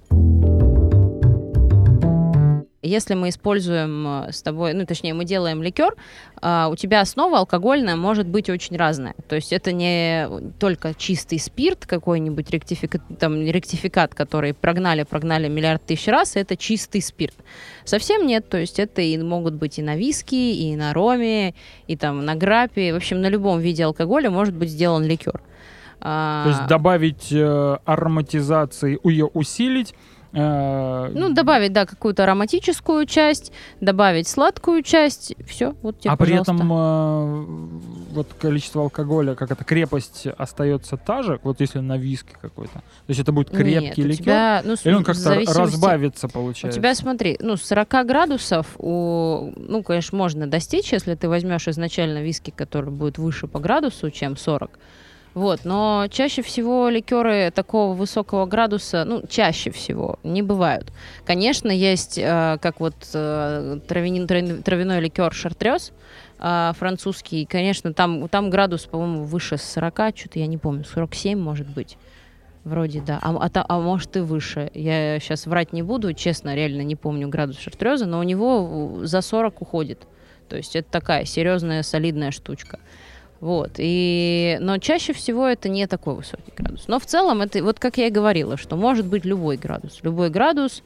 Если 2.83 3.13
мы 3.13 3.29
используем 3.29 4.25
э, 4.25 4.31
с 4.33 4.41
тобой, 4.41 4.73
ну, 4.73 4.85
точнее, 4.85 5.13
мы 5.13 5.23
делаем 5.23 5.63
ликер, 5.63 5.95
а, 6.41 6.67
у 6.69 6.75
тебя 6.75 6.99
основа 6.99 7.39
алкогольная 7.39 7.95
может 7.95 8.27
быть 8.27 8.49
очень 8.49 8.75
разная. 8.75 9.15
То 9.29 9.35
есть 9.35 9.53
это 9.53 9.71
не 9.71 10.27
только 10.59 10.93
чистый 10.93 11.39
спирт, 11.39 11.85
какой-нибудь 11.85 12.49
ректификат, 12.49 13.01
там, 13.17 13.41
ректификат, 13.41 14.13
который 14.13 14.53
прогнали, 14.53 15.03
прогнали 15.03 15.47
миллиард 15.47 15.85
тысяч 15.85 16.07
раз, 16.07 16.35
это 16.35 16.57
чистый 16.57 17.01
спирт. 17.01 17.35
Совсем 17.85 18.27
нет, 18.27 18.49
то 18.49 18.57
есть 18.57 18.79
это 18.79 19.01
и 19.01 19.17
могут 19.17 19.53
быть 19.53 19.79
и 19.79 19.81
на 19.81 19.95
виски, 19.95 20.35
и 20.35 20.75
на 20.75 20.93
роме, 20.93 21.53
и 21.87 21.95
там 21.95 22.25
на 22.25 22.35
грапе, 22.35 22.91
в 22.91 22.97
общем, 22.97 23.21
на 23.21 23.29
любом 23.29 23.59
виде 23.61 23.85
алкоголя 23.85 24.29
может 24.29 24.53
быть 24.53 24.69
сделан 24.69 25.05
ликер. 25.05 25.41
А, 26.05 26.43
То 26.43 26.49
есть 26.49 26.67
добавить 26.67 27.31
э, 27.31 27.77
ароматизации, 27.85 28.99
ее 29.05 29.25
усилить. 29.27 29.95
Э, 30.33 31.11
Ну, 31.13 31.33
добавить, 31.33 31.73
да, 31.73 31.85
какую-то 31.85 32.23
ароматическую 32.23 33.05
часть, 33.05 33.51
добавить 33.81 34.27
сладкую 34.27 34.81
часть, 34.83 35.33
все, 35.47 35.75
вот 35.81 35.99
тебе, 35.99 36.11
а 36.11 36.17
при 36.17 36.37
пожалуйста. 36.37 36.53
этом 36.53 36.73
э, 36.73 37.45
вот 38.13 38.27
количество 38.39 38.81
алкоголя, 38.83 39.35
как 39.35 39.51
это 39.51 39.63
крепость 39.63 40.27
остается 40.37 40.97
та 40.97 41.23
же, 41.23 41.39
вот 41.43 41.59
если 41.61 41.79
на 41.79 41.97
виски 41.97 42.33
какой-то. 42.41 42.73
То 42.73 42.81
есть 43.07 43.19
это 43.19 43.31
будет 43.31 43.49
крепкий 43.49 43.73
Нет, 43.73 43.97
у 43.97 44.01
ликер, 44.09 44.23
тебя, 44.23 44.61
ну, 44.65 44.75
или 44.83 44.93
он 44.93 45.03
как-то 45.03 45.21
зависимости- 45.21 45.59
разбавится, 45.59 46.27
У 46.27 46.29
получается. 46.29 46.79
тебя, 46.79 46.95
смотри, 46.95 47.37
ну, 47.39 47.55
40 47.57 48.03
градусов, 48.05 48.67
у, 48.77 49.51
ну, 49.55 49.83
конечно, 49.83 50.17
можно 50.17 50.47
достичь, 50.47 50.91
если 50.93 51.15
ты 51.15 51.29
возьмешь 51.29 51.67
изначально 51.67 52.21
виски, 52.23 52.51
который 52.55 52.91
будет 52.91 53.17
выше 53.17 53.47
по 53.47 53.59
градусу, 53.59 54.09
чем 54.11 54.35
40. 54.37 54.71
Вот, 55.33 55.61
но 55.63 56.05
чаще 56.11 56.43
всего 56.43 56.89
ликеры 56.89 57.49
такого 57.49 57.95
высокого 57.95 58.45
градуса, 58.45 59.03
ну, 59.03 59.23
чаще 59.27 59.71
всего, 59.71 60.19
не 60.23 60.43
бывают. 60.43 60.91
Конечно, 61.25 61.71
есть, 61.71 62.19
э, 62.19 62.57
как 62.61 62.79
вот 62.79 62.93
э, 63.13 63.79
травянин- 63.87 64.27
трав- 64.27 64.61
травяной 64.63 64.99
ликер 64.99 65.33
шартрез, 65.33 65.91
э, 66.39 66.71
французский, 66.77 67.45
конечно, 67.45 67.93
там, 67.93 68.29
там 68.29 68.51
градус, 68.51 68.85
по-моему, 68.85 69.23
выше 69.23 69.57
40, 69.57 70.13
что-то 70.15 70.37
я 70.37 70.45
не 70.45 70.57
помню, 70.57 70.83
47 70.83 71.39
может 71.39 71.67
быть. 71.67 71.97
Вроде 72.63 73.01
да. 73.01 73.19
А, 73.21 73.35
а, 73.35 73.65
а 73.67 73.79
может 73.79 74.15
и 74.15 74.19
выше. 74.19 74.71
Я 74.73 75.19
сейчас 75.19 75.47
врать 75.47 75.73
не 75.73 75.81
буду, 75.81 76.13
честно, 76.13 76.55
реально 76.55 76.81
не 76.81 76.95
помню 76.95 77.27
градус 77.27 77.57
шартреза, 77.57 78.05
но 78.05 78.19
у 78.19 78.23
него 78.23 78.99
за 79.03 79.21
40 79.21 79.61
уходит. 79.61 80.07
То 80.47 80.55
есть 80.57 80.75
это 80.75 80.89
такая 80.89 81.25
серьезная, 81.25 81.83
солидная 81.83 82.31
штучка. 82.31 82.79
Вот. 83.43 83.71
И... 83.77 84.57
Но 84.61 84.77
чаще 84.77 85.11
всего 85.11 85.45
это 85.45 85.67
не 85.67 85.85
такой 85.85 86.15
высокий 86.15 86.53
градус. 86.55 86.87
Но 86.87 86.97
в 86.97 87.05
целом 87.05 87.41
это, 87.41 87.61
вот 87.61 87.77
как 87.77 87.97
я 87.97 88.07
и 88.07 88.09
говорила, 88.09 88.55
что 88.55 88.77
может 88.77 89.05
быть 89.05 89.25
любой 89.25 89.57
градус. 89.57 89.99
Любой 90.01 90.29
градус, 90.29 90.81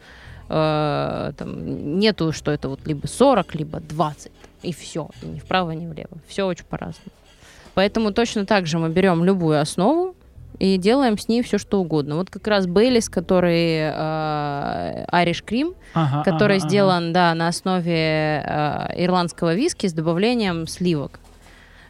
э, 0.50 1.34
там, 1.38 2.00
нету, 2.00 2.32
что 2.32 2.50
это 2.50 2.68
вот 2.68 2.80
либо 2.88 3.06
40, 3.06 3.54
либо 3.54 3.80
20. 3.80 4.32
И 4.64 4.74
все. 4.74 5.08
Ни 5.22 5.38
вправо, 5.38 5.70
ни 5.70 5.86
влево. 5.86 6.10
Все 6.28 6.48
очень 6.48 6.66
по-разному. 6.66 7.12
Поэтому 7.76 8.12
точно 8.12 8.48
так 8.48 8.66
же 8.66 8.80
мы 8.80 8.90
берем 8.90 9.24
любую 9.24 9.62
основу, 9.62 10.16
и 10.58 10.78
делаем 10.78 11.20
с 11.20 11.28
ней 11.28 11.44
все 11.44 11.60
что 11.60 11.80
угодно. 11.80 12.16
Вот 12.16 12.32
как 12.32 12.48
раз 12.48 12.66
Бейлис, 12.66 13.08
который 13.08 13.82
э, 13.82 15.06
Irish 15.12 15.46
Cream, 15.46 15.76
Ага, 15.94 16.24
который 16.24 16.58
ага, 16.58 16.66
ага. 16.66 16.70
сделан 16.70 17.14
да, 17.14 17.36
на 17.36 17.50
основе 17.50 18.44
э, 18.44 19.04
ирландского 19.04 19.54
виски 19.54 19.86
с 19.86 19.94
добавлением 19.94 20.66
сливок. 20.66 21.20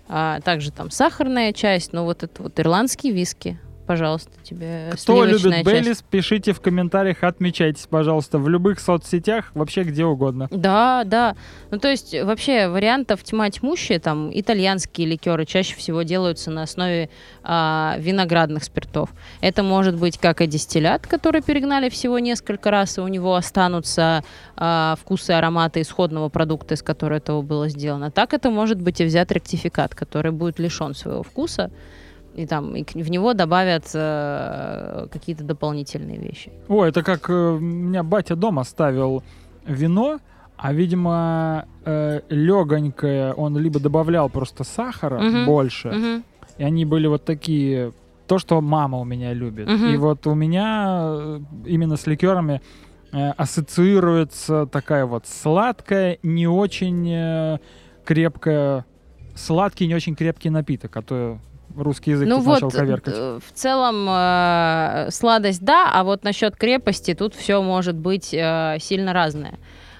А, 0.09 0.39
также 0.41 0.71
там 0.71 0.89
сахарная 0.89 1.53
часть, 1.53 1.93
но 1.93 2.05
вот 2.05 2.23
это 2.23 2.43
вот 2.43 2.59
ирландские 2.59 3.13
виски. 3.13 3.59
Пожалуйста, 3.87 4.31
тебе 4.43 4.91
Кто 5.01 5.23
любит. 5.23 5.63
Бейлис, 5.63 6.03
пишите 6.07 6.51
в 6.51 6.59
комментариях, 6.59 7.23
отмечайтесь, 7.23 7.87
пожалуйста, 7.87 8.37
в 8.37 8.49
любых 8.49 8.81
соцсетях, 8.81 9.51
вообще 9.53 9.83
где 9.83 10.03
угодно. 10.03 10.49
Да, 10.51 11.03
да. 11.05 11.37
Ну, 11.71 11.79
то 11.79 11.89
есть, 11.89 12.13
вообще, 12.13 12.67
вариантов 12.67 13.23
тьма 13.23 13.49
тьмущая. 13.49 13.99
Там 13.99 14.29
итальянские 14.33 15.07
ликеры 15.07 15.45
чаще 15.45 15.73
всего 15.77 16.01
делаются 16.01 16.51
на 16.51 16.63
основе 16.63 17.09
а, 17.43 17.95
виноградных 17.99 18.65
спиртов. 18.65 19.09
Это 19.39 19.63
может 19.63 19.95
быть 19.95 20.17
как 20.17 20.41
и 20.41 20.47
дистиллят, 20.47 21.07
который 21.07 21.41
перегнали 21.41 21.87
всего 21.87 22.19
несколько 22.19 22.71
раз, 22.71 22.97
и 22.97 23.01
у 23.01 23.07
него 23.07 23.35
останутся 23.35 24.21
а, 24.57 24.97
вкусы, 24.99 25.31
ароматы 25.31 25.79
исходного 25.79 26.27
продукта, 26.27 26.73
из 26.73 26.83
которого 26.83 27.17
этого 27.17 27.41
было 27.41 27.69
сделано. 27.69 28.11
Так 28.11 28.33
это 28.33 28.49
может 28.49 28.81
быть 28.81 28.99
и 28.99 29.05
взят 29.05 29.31
ректификат, 29.31 29.95
который 29.95 30.33
будет 30.33 30.59
лишен 30.59 30.93
своего 30.93 31.23
вкуса, 31.23 31.71
и 32.37 32.45
там 32.45 32.75
и 32.75 32.83
в 33.03 33.09
него 33.09 33.33
добавят 33.33 33.89
э, 33.93 35.07
какие-то 35.11 35.43
дополнительные 35.43 36.17
вещи. 36.17 36.51
О, 36.67 36.85
это 36.85 37.01
как 37.03 37.29
э, 37.29 37.33
у 37.33 37.59
меня 37.59 38.03
батя 38.03 38.35
дома 38.35 38.63
ставил 38.63 39.23
вино, 39.65 40.19
а, 40.55 40.71
видимо, 40.71 41.65
э, 41.85 42.21
легонькое 42.29 43.33
он 43.33 43.57
либо 43.57 43.79
добавлял 43.79 44.29
просто 44.29 44.63
сахара 44.63 45.19
Мгм. 45.19 45.45
больше, 45.45 45.89
Мгм. 45.89 46.23
и 46.59 46.63
они 46.63 46.85
были 46.85 47.07
вот 47.07 47.25
такие, 47.25 47.91
то, 48.27 48.37
что 48.39 48.61
мама 48.61 48.99
у 48.99 49.03
меня 49.03 49.33
любит. 49.33 49.67
Мгм. 49.67 49.87
И 49.87 49.97
вот 49.97 50.27
у 50.27 50.35
меня 50.35 50.99
э, 51.01 51.39
именно 51.65 51.97
с 51.97 52.05
ликерами 52.07 52.61
э, 53.13 53.29
ассоциируется 53.31 54.67
такая 54.67 55.05
вот 55.05 55.25
сладкая, 55.25 56.17
не 56.23 56.47
очень 56.47 57.09
э, 57.09 57.57
крепкая, 58.05 58.85
сладкий, 59.35 59.87
не 59.87 59.95
очень 59.95 60.15
крепкий 60.15 60.49
напиток, 60.51 60.97
а 60.97 61.01
то 61.01 61.37
русский 61.81 62.11
язык 62.11 62.27
Ну 62.27 62.39
вот, 62.41 62.61
начал 62.61 62.71
коверкать. 62.71 63.13
э, 63.17 63.39
в 63.45 63.53
целом 63.53 64.07
э, 64.09 65.07
сладость 65.11 65.63
да, 65.63 65.91
а 65.93 66.03
вот 66.03 66.23
насчет 66.23 66.55
крепости 66.55 67.13
тут 67.13 67.35
все 67.35 67.61
может 67.61 67.95
быть 67.95 68.33
э, 68.33 68.77
сильно 68.79 69.13
разное. 69.13 69.55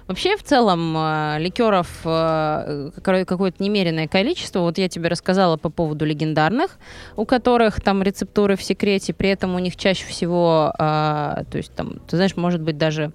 Вообще, 0.07 0.37
в 0.37 0.43
целом, 0.43 0.95
э, 0.97 1.35
ликеров 1.39 1.89
э, 2.05 2.91
какое-то 3.01 3.61
немеренное 3.61 4.07
количество. 4.07 4.61
Вот 4.61 4.77
я 4.77 4.87
тебе 4.87 5.09
рассказала 5.09 5.57
по 5.57 5.69
поводу 5.69 6.05
легендарных, 6.05 6.79
у 7.17 7.25
которых 7.25 7.81
там 7.81 8.01
рецептуры 8.01 8.55
в 8.55 8.63
секрете, 8.63 9.13
при 9.13 9.29
этом 9.29 9.53
у 9.55 9.59
них 9.59 9.75
чаще 9.75 10.05
всего, 10.05 10.71
э, 10.79 10.79
то 10.79 11.57
есть 11.57 11.73
там, 11.75 11.99
ты 12.07 12.15
знаешь, 12.15 12.37
может 12.37 12.61
быть 12.61 12.77
даже 12.77 13.11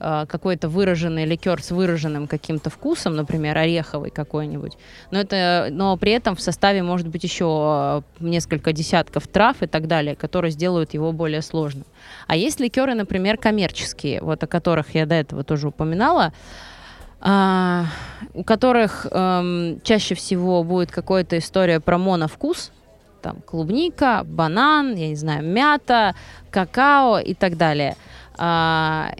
Э, 0.00 0.26
какой-то 0.28 0.68
выраженный 0.68 1.24
ликер 1.24 1.60
с 1.60 1.72
выраженным 1.72 2.28
каким-то 2.28 2.70
вкусом, 2.70 3.16
например, 3.16 3.58
ореховый 3.58 4.10
какой-нибудь, 4.10 4.74
но, 5.10 5.18
это, 5.18 5.68
но 5.72 5.96
при 5.96 6.12
этом 6.12 6.36
в 6.36 6.40
составе 6.40 6.84
может 6.84 7.08
быть 7.08 7.24
еще 7.24 8.02
э, 8.20 8.24
несколько 8.24 8.72
десятков 8.72 9.26
трав 9.26 9.60
и 9.60 9.66
так 9.66 9.88
далее, 9.88 10.14
которые 10.14 10.52
сделают 10.52 10.94
его 10.94 11.10
более 11.10 11.42
сложным. 11.42 11.84
А 12.28 12.36
есть 12.36 12.60
ликеры, 12.60 12.94
например, 12.94 13.38
коммерческие, 13.38 14.20
вот 14.22 14.40
о 14.44 14.46
которых 14.46 14.94
я 14.94 15.04
до 15.04 15.16
этого 15.16 15.42
тоже 15.42 15.68
упоминала, 15.68 16.32
а, 17.20 17.86
у 18.34 18.44
которых 18.44 19.04
эм, 19.10 19.80
чаще 19.82 20.14
всего 20.14 20.62
будет 20.62 20.92
какая-то 20.92 21.38
история 21.38 21.80
про 21.80 21.98
моновкус, 21.98 22.70
там 23.20 23.40
клубника, 23.40 24.22
банан, 24.24 24.94
я 24.94 25.08
не 25.08 25.16
знаю, 25.16 25.44
мята, 25.44 26.14
какао 26.52 27.18
и 27.18 27.34
так 27.34 27.56
далее. 27.56 27.96
А, 28.36 29.10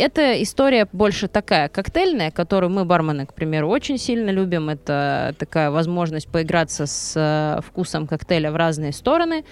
это 0.00 0.42
история 0.42 0.88
больше 0.92 1.28
такая 1.28 1.68
коктейльная, 1.68 2.30
которую 2.30 2.70
мы, 2.70 2.84
бармены, 2.84 3.26
к 3.26 3.34
примеру, 3.34 3.68
очень 3.68 3.98
сильно 3.98 4.30
любим. 4.30 4.70
Это 4.70 5.34
такая 5.38 5.70
возможность 5.70 6.28
поиграться 6.28 6.86
с 6.86 7.12
э, 7.16 7.60
вкусом 7.62 8.06
коктейля 8.06 8.50
в 8.50 8.56
разные 8.56 8.92
стороны. 8.92 9.44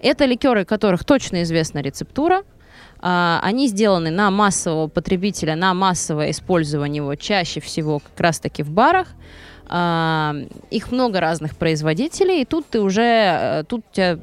Это 0.00 0.26
ликеры, 0.26 0.64
которых 0.64 1.04
точно 1.04 1.42
известна 1.42 1.78
рецептура. 1.80 2.42
Uh, 3.00 3.38
они 3.42 3.68
сделаны 3.68 4.10
на 4.10 4.30
массового 4.30 4.88
потребителя, 4.88 5.56
на 5.56 5.74
массовое 5.74 6.30
использование 6.30 7.02
его 7.02 7.14
чаще 7.16 7.60
всего 7.60 7.98
как 7.98 8.18
раз-таки 8.18 8.62
в 8.62 8.70
барах. 8.70 9.08
Uh, 9.66 10.50
их 10.70 10.90
много 10.90 11.20
разных 11.20 11.56
производителей, 11.56 12.42
и 12.42 12.44
тут 12.46 12.66
ты 12.66 12.80
уже, 12.80 13.02
э, 13.02 13.64
тут 13.68 13.84
тебя, 13.92 14.18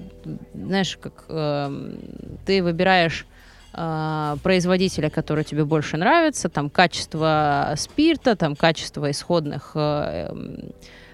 знаешь, 0.53 0.97
как 0.99 1.25
uh, 1.27 2.39
ты 2.45 2.63
выбираешь 2.63 3.27
э, 3.73 4.37
производителя, 4.43 5.09
который 5.09 5.43
тебе 5.43 5.65
больше 5.65 5.97
нравится, 5.97 6.49
там 6.49 6.69
качество 6.69 7.73
спирта, 7.77 8.35
там 8.35 8.55
качество 8.55 9.09
исходных, 9.09 9.71
э, 9.75 10.33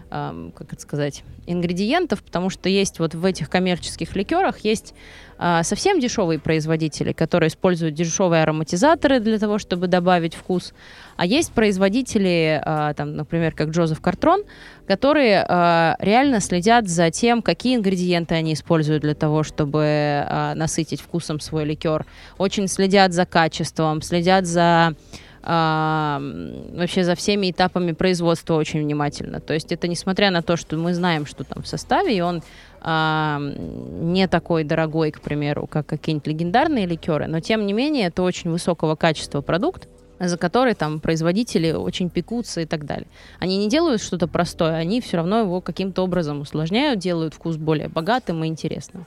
э, 0.10 0.50
как 0.56 0.74
это 0.74 0.82
сказать, 0.82 1.24
ингредиентов, 1.48 2.24
потому 2.24 2.50
что 2.50 2.70
есть 2.70 3.00
вот 3.00 3.16
в 3.16 3.26
этих 3.26 3.50
коммерческих 3.50 4.16
ликерах 4.16 4.60
есть 4.60 4.94
э, 5.40 5.62
совсем 5.64 6.00
дешевые 6.00 6.40
производители, 6.40 7.14
которые 7.14 7.48
используют 7.50 7.96
дешевые 7.96 8.44
ароматизаторы 8.44 9.20
для 9.20 9.40
того, 9.40 9.58
чтобы 9.58 9.88
добавить 9.88 10.36
вкус, 10.36 10.74
а 11.18 11.26
есть 11.26 11.52
производители, 11.52 12.62
э, 12.64 12.94
там, 12.96 13.16
например, 13.16 13.54
как 13.54 13.70
Джозеф 13.70 14.00
Картрон, 14.00 14.44
которые 14.88 15.44
э, 15.48 15.96
реально 16.00 16.40
следят 16.40 16.88
за 16.88 17.10
тем, 17.10 17.42
какие 17.42 17.76
ингредиенты 17.76 18.36
они 18.36 18.54
используют 18.54 19.02
для 19.02 19.16
того, 19.16 19.42
чтобы 19.44 19.84
э, 19.84 20.54
насытить 20.54 21.02
вкусом 21.02 21.40
свой 21.40 21.66
ликер. 21.66 22.06
Очень 22.38 22.68
следят 22.68 23.14
за 23.14 23.26
качеством, 23.26 24.02
следят 24.02 24.46
за 24.46 24.96
вообще 25.44 27.04
за 27.06 27.16
всеми 27.16 27.50
этапами 27.52 27.94
производства 27.94 28.56
очень 28.56 28.82
внимательно. 28.82 29.40
То 29.40 29.54
есть 29.54 29.72
это 29.72 29.88
несмотря 29.88 30.30
на 30.30 30.42
то, 30.42 30.58
что 30.58 30.76
мы 30.76 30.94
знаем, 30.94 31.26
что 31.26 31.46
там 31.46 31.64
в 31.64 31.68
составе, 31.68 32.18
и 32.18 32.20
он 32.20 32.42
а, 32.82 33.40
не 33.40 34.28
такой 34.28 34.66
дорогой, 34.66 35.12
к 35.12 35.22
примеру, 35.22 35.66
как 35.68 35.86
какие-нибудь 35.86 36.28
легендарные 36.28 36.86
ликеры, 36.86 37.28
но 37.28 37.40
тем 37.40 37.66
не 37.66 37.72
менее 37.72 38.08
это 38.08 38.24
очень 38.24 38.52
высокого 38.52 38.96
качества 38.96 39.40
продукт, 39.40 39.88
за 40.20 40.38
который 40.38 40.74
там 40.74 41.00
производители 41.00 41.72
очень 41.72 42.10
пекутся 42.10 42.62
и 42.62 42.66
так 42.66 42.86
далее. 42.86 43.08
Они 43.40 43.58
не 43.58 43.70
делают 43.70 44.02
что-то 44.02 44.28
простое, 44.28 44.76
они 44.76 45.02
все 45.02 45.18
равно 45.18 45.40
его 45.40 45.62
каким-то 45.62 46.04
образом 46.04 46.42
усложняют, 46.42 47.00
делают 47.00 47.34
вкус 47.34 47.58
более 47.58 47.88
богатым 47.88 48.44
и 48.44 48.48
интересным. 48.48 49.06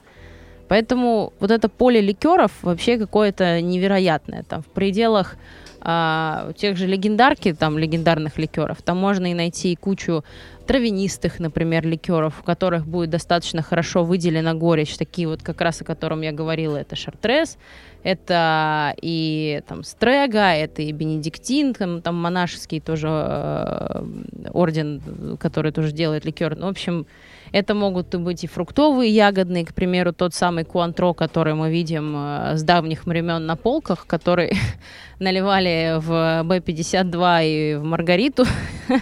Поэтому 0.68 1.32
вот 1.40 1.50
это 1.50 1.68
поле 1.68 2.00
ликеров 2.00 2.52
вообще 2.62 2.96
какое-то 2.96 3.60
невероятное. 3.60 4.44
Там 4.44 4.62
в 4.62 4.68
пределах 4.68 5.36
а, 5.80 6.52
тех 6.56 6.76
же 6.76 6.86
легендарки, 6.86 7.52
там 7.52 7.76
легендарных 7.76 8.38
ликеров, 8.38 8.80
там 8.82 8.96
можно 8.98 9.30
и 9.30 9.34
найти 9.34 9.74
кучу 9.74 10.22
травянистых, 10.70 11.40
например, 11.40 11.84
ликеров, 11.84 12.36
в 12.36 12.44
которых 12.44 12.86
будет 12.86 13.10
достаточно 13.10 13.60
хорошо 13.60 14.04
выделена 14.04 14.54
горечь, 14.54 14.96
такие 14.96 15.26
вот 15.26 15.42
как 15.42 15.60
раз 15.60 15.82
о 15.82 15.84
котором 15.84 16.20
я 16.20 16.30
говорила, 16.30 16.76
это 16.76 16.94
шартрес, 16.94 17.58
это 18.04 18.94
и 19.02 19.62
там 19.66 19.82
стрега, 19.82 20.54
это 20.54 20.82
и 20.82 20.92
бенедиктин, 20.92 21.74
там, 21.74 22.02
там 22.02 22.14
монашеский 22.14 22.78
тоже 22.78 23.08
э, 23.10 24.04
орден, 24.52 25.36
который 25.40 25.72
тоже 25.72 25.90
делает 25.90 26.24
ликер. 26.24 26.54
Ну, 26.56 26.66
в 26.66 26.70
общем, 26.70 27.04
это 27.50 27.74
могут 27.74 28.14
быть 28.14 28.44
и 28.44 28.46
фруктовые, 28.46 29.10
ягодные, 29.10 29.66
к 29.66 29.74
примеру, 29.74 30.12
тот 30.12 30.34
самый 30.34 30.62
куантро, 30.62 31.14
который 31.14 31.54
мы 31.54 31.72
видим 31.72 32.14
э, 32.16 32.56
с 32.56 32.62
давних 32.62 33.06
времен 33.06 33.44
на 33.44 33.56
полках, 33.56 34.06
который 34.06 34.52
наливали 35.18 35.96
в 35.98 36.44
Б-52 36.44 37.40
и 37.42 37.74
в 37.74 37.82
Маргариту. 37.82 38.44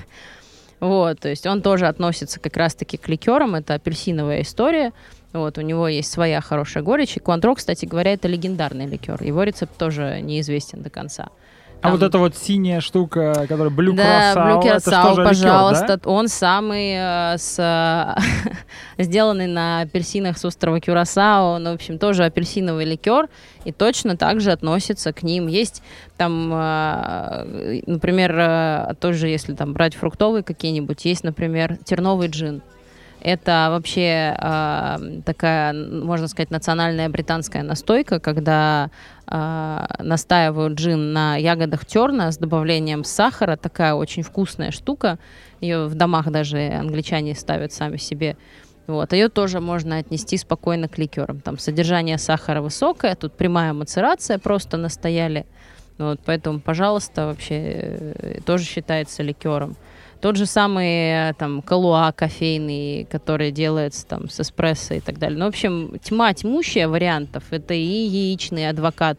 Вот, 0.81 1.21
то 1.21 1.29
есть 1.29 1.47
он 1.47 1.63
тоже 1.63 1.87
относится 1.87 2.39
как 2.39 2.57
раз-таки 2.57 2.97
к 2.97 3.09
ликерам, 3.09 3.57
это 3.57 3.75
апельсиновая 3.75 4.43
история. 4.43 4.93
Вот, 5.33 5.59
у 5.59 5.61
него 5.61 5.89
есть 5.89 6.11
своя 6.11 6.41
хорошая 6.41 6.83
горечь. 6.83 7.17
И 7.17 7.21
Куантро, 7.21 7.55
кстати 7.55 7.85
говоря, 7.85 8.13
это 8.13 8.29
легендарный 8.29 8.87
ликер. 8.87 9.23
Его 9.23 9.43
рецепт 9.43 9.77
тоже 9.77 10.21
неизвестен 10.23 10.83
до 10.83 10.91
конца. 10.91 11.29
Там... 11.81 11.93
А 11.93 11.95
вот 11.95 12.03
эта 12.03 12.19
вот 12.19 12.37
синяя 12.37 12.81
штука, 12.81 13.47
которая 13.49 13.71
Blue 13.73 13.93
да, 13.93 14.35
Curacao, 14.35 14.35
Blue 14.35 14.63
Curacao, 14.63 15.13
это 15.13 15.25
пожалуйста, 15.25 15.85
ликер, 15.85 16.01
да? 16.03 16.11
он 16.11 16.29
самый 16.29 16.95
э, 16.97 17.39
с, 17.39 17.57
э, 17.57 19.03
сделанный 19.03 19.47
на 19.47 19.83
апельсинах 19.83 20.39
с 20.39 20.45
острова 20.45 20.81
Кюрасао, 20.81 21.59
ну, 21.59 21.71
в 21.71 21.75
общем, 21.75 21.99
тоже 21.99 22.25
апельсиновый 22.25 22.85
ликер, 22.85 23.29
и 23.65 23.71
точно 23.71 24.17
так 24.17 24.41
же 24.41 24.51
относится 24.51 25.13
к 25.13 25.23
ним. 25.23 25.47
Есть 25.47 25.83
там, 26.17 26.51
э, 26.53 27.83
например, 27.87 28.37
э, 28.37 28.95
тоже 28.99 29.29
если 29.29 29.55
там 29.55 29.73
брать 29.73 29.95
фруктовые 29.95 30.43
какие-нибудь, 30.43 31.05
есть, 31.05 31.23
например, 31.23 31.77
терновый 31.85 32.27
джин. 32.27 32.61
Это 33.21 33.69
вообще 33.71 34.37
э, 34.39 35.21
такая, 35.25 35.73
можно 35.73 36.29
сказать, 36.29 36.51
национальная 36.51 37.09
британская 37.09 37.63
настойка, 37.63 38.21
когда 38.21 38.91
э, 39.27 39.87
настаивают 39.99 40.75
джин 40.75 41.13
на 41.13 41.37
ягодах 41.37 41.85
терна 41.85 42.31
с 42.31 42.39
добавлением 42.39 43.05
сахара. 43.05 43.57
Такая 43.57 43.95
очень 43.95 44.23
вкусная 44.23 44.71
штука. 44.71 45.19
Ее 45.61 45.87
в 45.87 45.95
домах 45.95 46.31
даже 46.31 46.69
англичане 46.69 47.35
ставят 47.35 47.73
сами 47.73 47.97
себе. 47.97 48.37
Вот. 48.87 49.13
Ее 49.13 49.29
тоже 49.29 49.61
можно 49.61 49.99
отнести 49.99 50.37
спокойно 50.37 50.89
к 50.89 50.97
ликерам. 50.97 51.41
Там 51.41 51.59
содержание 51.59 52.19
сахара 52.19 52.63
высокое, 52.63 53.17
тут 53.17 53.35
прямая 53.35 53.73
мацерация, 53.73 54.39
просто 54.39 54.77
настояли. 54.77 55.45
Вот, 55.99 56.21
поэтому, 56.25 56.61
пожалуйста, 56.61 57.27
вообще 57.27 57.55
э, 57.55 58.41
тоже 58.47 58.65
считается 58.65 59.25
ликером. 59.25 59.77
Тот 60.21 60.37
же 60.37 60.47
самый 60.47 61.31
э, 61.31 61.35
там 61.39 61.63
калуа 61.63 62.13
кофейный, 62.13 63.05
который 63.05 63.53
делается 63.53 64.07
там 64.07 64.29
с 64.29 64.41
эспрессо 64.41 64.95
и 64.95 65.01
так 65.01 65.19
далее. 65.19 65.39
Ну, 65.39 65.45
в 65.45 65.49
общем, 65.49 65.99
тьма 66.03 66.33
тьмущая 66.35 66.89
вариантов. 66.89 67.45
Это 67.51 67.75
и 67.75 67.81
яичный 67.81 68.69
адвокат, 68.69 69.19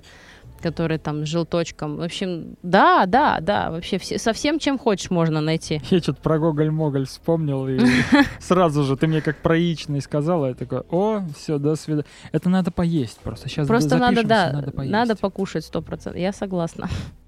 который 0.62 0.97
там 0.97 1.25
с 1.25 1.29
желточком. 1.29 1.97
В 1.97 2.01
общем, 2.01 2.57
да, 2.63 3.05
да, 3.05 3.39
да, 3.41 3.71
вообще 3.71 3.97
все, 3.97 4.17
со 4.17 4.33
всем, 4.33 4.59
чем 4.59 4.77
хочешь, 4.77 5.09
можно 5.09 5.41
найти. 5.41 5.81
Я 5.89 5.99
что-то 5.99 6.21
про 6.21 6.38
Гоголь-Моголь 6.38 7.07
вспомнил, 7.07 7.67
и 7.67 7.79
сразу 8.39 8.83
же 8.83 8.97
ты 8.97 9.07
мне 9.07 9.21
как 9.21 9.38
про 9.38 9.57
яичный 9.57 10.01
сказала, 10.01 10.47
я 10.47 10.53
такой, 10.53 10.81
о, 10.89 11.21
все, 11.38 11.57
до 11.57 11.75
свидания. 11.75 12.05
Это 12.31 12.49
надо 12.49 12.71
поесть 12.71 13.19
просто. 13.19 13.47
Сейчас 13.49 13.67
Просто 13.67 13.97
надо, 13.97 14.23
да, 14.23 14.51
надо, 14.51 14.83
надо 14.83 15.15
покушать 15.15 15.63
сто 15.63 15.81
процентов. 15.81 16.19
Я 16.19 16.33
согласна 16.33 16.89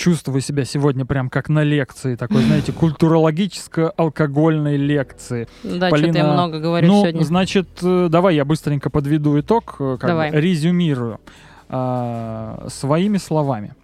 чувствую 0.00 0.40
себя 0.40 0.64
сегодня 0.64 1.04
прям 1.04 1.28
как 1.28 1.50
на 1.50 1.62
лекции, 1.62 2.16
такой, 2.16 2.42
знаете, 2.42 2.72
культурологическо-алкогольной 2.72 4.78
лекции. 4.78 5.46
Да, 5.62 5.90
Полина, 5.90 6.14
что-то 6.14 6.26
я 6.26 6.32
много 6.32 6.58
говорю 6.58 6.88
ну, 6.88 7.02
сегодня. 7.02 7.22
значит, 7.22 7.68
э, 7.82 8.08
давай 8.10 8.36
я 8.36 8.46
быстренько 8.46 8.88
подведу 8.88 9.38
итог, 9.38 9.76
э, 9.78 9.98
как 10.00 10.08
давай. 10.08 10.30
бы 10.30 10.40
резюмирую 10.40 11.20
а, 11.68 12.66
своими 12.68 13.18
словами. 13.18 13.74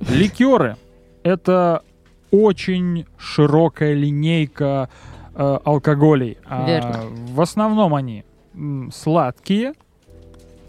Ликеры— 0.00 0.76
это 1.22 1.82
очень 2.32 3.06
широкая 3.16 3.94
линейка 3.94 4.90
а, 5.34 5.60
алкоголей. 5.64 6.38
Верно. 6.50 6.96
А, 6.96 7.08
в 7.32 7.40
основном 7.40 7.94
они 7.94 8.24
сладкие, 8.92 9.74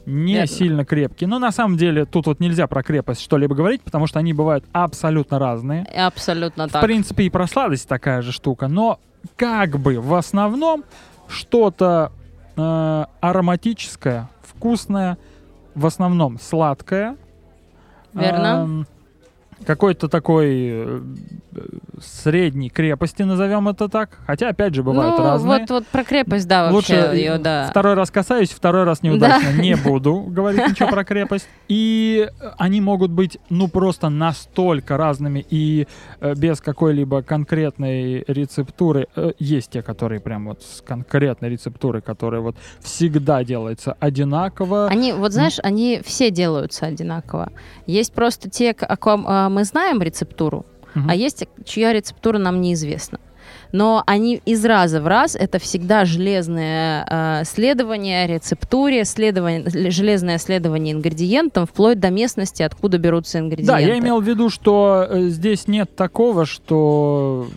не 0.07 0.33
Верно. 0.35 0.47
сильно 0.47 0.85
крепкие. 0.85 1.27
Но 1.27 1.37
на 1.37 1.51
самом 1.51 1.75
деле 1.75 2.05
тут 2.05 2.27
вот 2.27 2.39
нельзя 2.39 2.65
про 2.67 2.81
крепость 2.81 3.21
что-либо 3.21 3.53
говорить, 3.55 3.81
потому 3.81 4.07
что 4.07 4.19
они 4.19 4.31
бывают 4.31 4.63
абсолютно 4.71 5.37
разные. 5.37 5.83
Абсолютно 5.83 6.69
так. 6.69 6.81
В 6.81 6.85
принципе, 6.85 7.25
и 7.25 7.29
про 7.29 7.45
сладость 7.45 7.89
такая 7.89 8.21
же 8.21 8.31
штука. 8.31 8.69
Но 8.69 8.99
как 9.35 9.77
бы 9.77 9.99
в 9.99 10.13
основном 10.13 10.85
что-то 11.27 12.13
э, 12.55 13.05
ароматическое, 13.19 14.29
вкусное, 14.43 15.17
в 15.75 15.85
основном 15.85 16.39
сладкое, 16.39 17.17
Верно. 18.13 18.61
ам, 18.61 18.87
какой-то 19.65 20.07
такой 20.07 20.69
э, 20.69 21.01
средней 22.01 22.69
крепости, 22.69 23.23
назовем 23.23 23.67
это 23.69 23.89
так. 23.89 24.19
Хотя, 24.25 24.49
опять 24.49 24.75
же, 24.75 24.83
бывают 24.83 25.17
ну, 25.17 25.23
разные. 25.23 25.59
Вот, 25.61 25.69
вот 25.69 25.87
про 25.87 26.03
крепость, 26.03 26.47
да, 26.47 26.69
Лучше 26.69 26.95
вообще 26.95 27.19
ее, 27.19 27.37
да. 27.37 27.67
второй 27.69 27.95
раз 27.95 28.11
касаюсь, 28.11 28.51
второй 28.51 28.83
раз 28.83 29.03
неудачно. 29.03 29.61
Не 29.61 29.75
буду 29.75 30.21
говорить 30.27 30.67
ничего 30.69 30.89
про 30.89 31.03
крепость. 31.03 31.47
И 31.67 32.29
они 32.57 32.81
могут 32.81 33.11
быть, 33.11 33.39
ну, 33.49 33.67
просто 33.67 34.09
настолько 34.09 34.97
разными 34.97 35.45
и 35.49 35.87
э, 36.19 36.33
без 36.35 36.61
какой-либо 36.61 37.21
конкретной 37.23 38.23
рецептуры. 38.27 39.07
Э, 39.15 39.31
есть 39.39 39.71
те, 39.71 39.81
которые 39.81 40.21
прям 40.21 40.47
вот 40.47 40.61
с 40.61 40.81
конкретной 40.81 41.49
рецептурой, 41.49 42.01
которые 42.01 42.41
вот 42.41 42.55
всегда 42.79 43.43
делается 43.43 43.95
одинаково. 43.99 44.87
Они, 44.87 45.13
вот 45.13 45.33
знаешь, 45.33 45.57
они 45.63 46.01
все 46.05 46.31
делаются 46.31 46.85
одинаково. 46.85 47.51
Есть 47.85 48.13
просто 48.13 48.49
те, 48.49 48.71
о 48.71 48.97
ком 48.97 49.25
а, 49.27 49.46
мы 49.49 49.63
знаем 49.63 50.01
рецептуру, 50.01 50.65
а 51.07 51.15
есть, 51.15 51.47
чья 51.65 51.93
рецептура 51.93 52.38
нам 52.39 52.60
неизвестна. 52.62 53.19
Но 53.71 54.03
они 54.05 54.41
из 54.45 54.63
раза 54.65 55.01
в 55.01 55.07
раз 55.07 55.36
это 55.36 55.60
всегда 55.60 56.05
железное 56.05 57.05
э, 57.10 57.43
следование 57.45 58.27
рецептуре, 58.27 59.03
следование, 59.05 59.91
железное 59.91 60.38
следование 60.38 60.93
ингредиентам, 60.93 61.65
вплоть 61.65 61.99
до 61.99 62.10
местности, 62.10 62.63
откуда 62.63 62.97
берутся 62.97 63.39
ингредиенты. 63.39 63.71
Да, 63.71 63.79
я 63.79 63.97
имел 63.99 64.21
в 64.21 64.23
виду, 64.23 64.49
что 64.49 65.05
э, 65.10 65.27
здесь 65.27 65.67
нет 65.67 65.95
такого, 65.95 66.45
что 66.45 67.47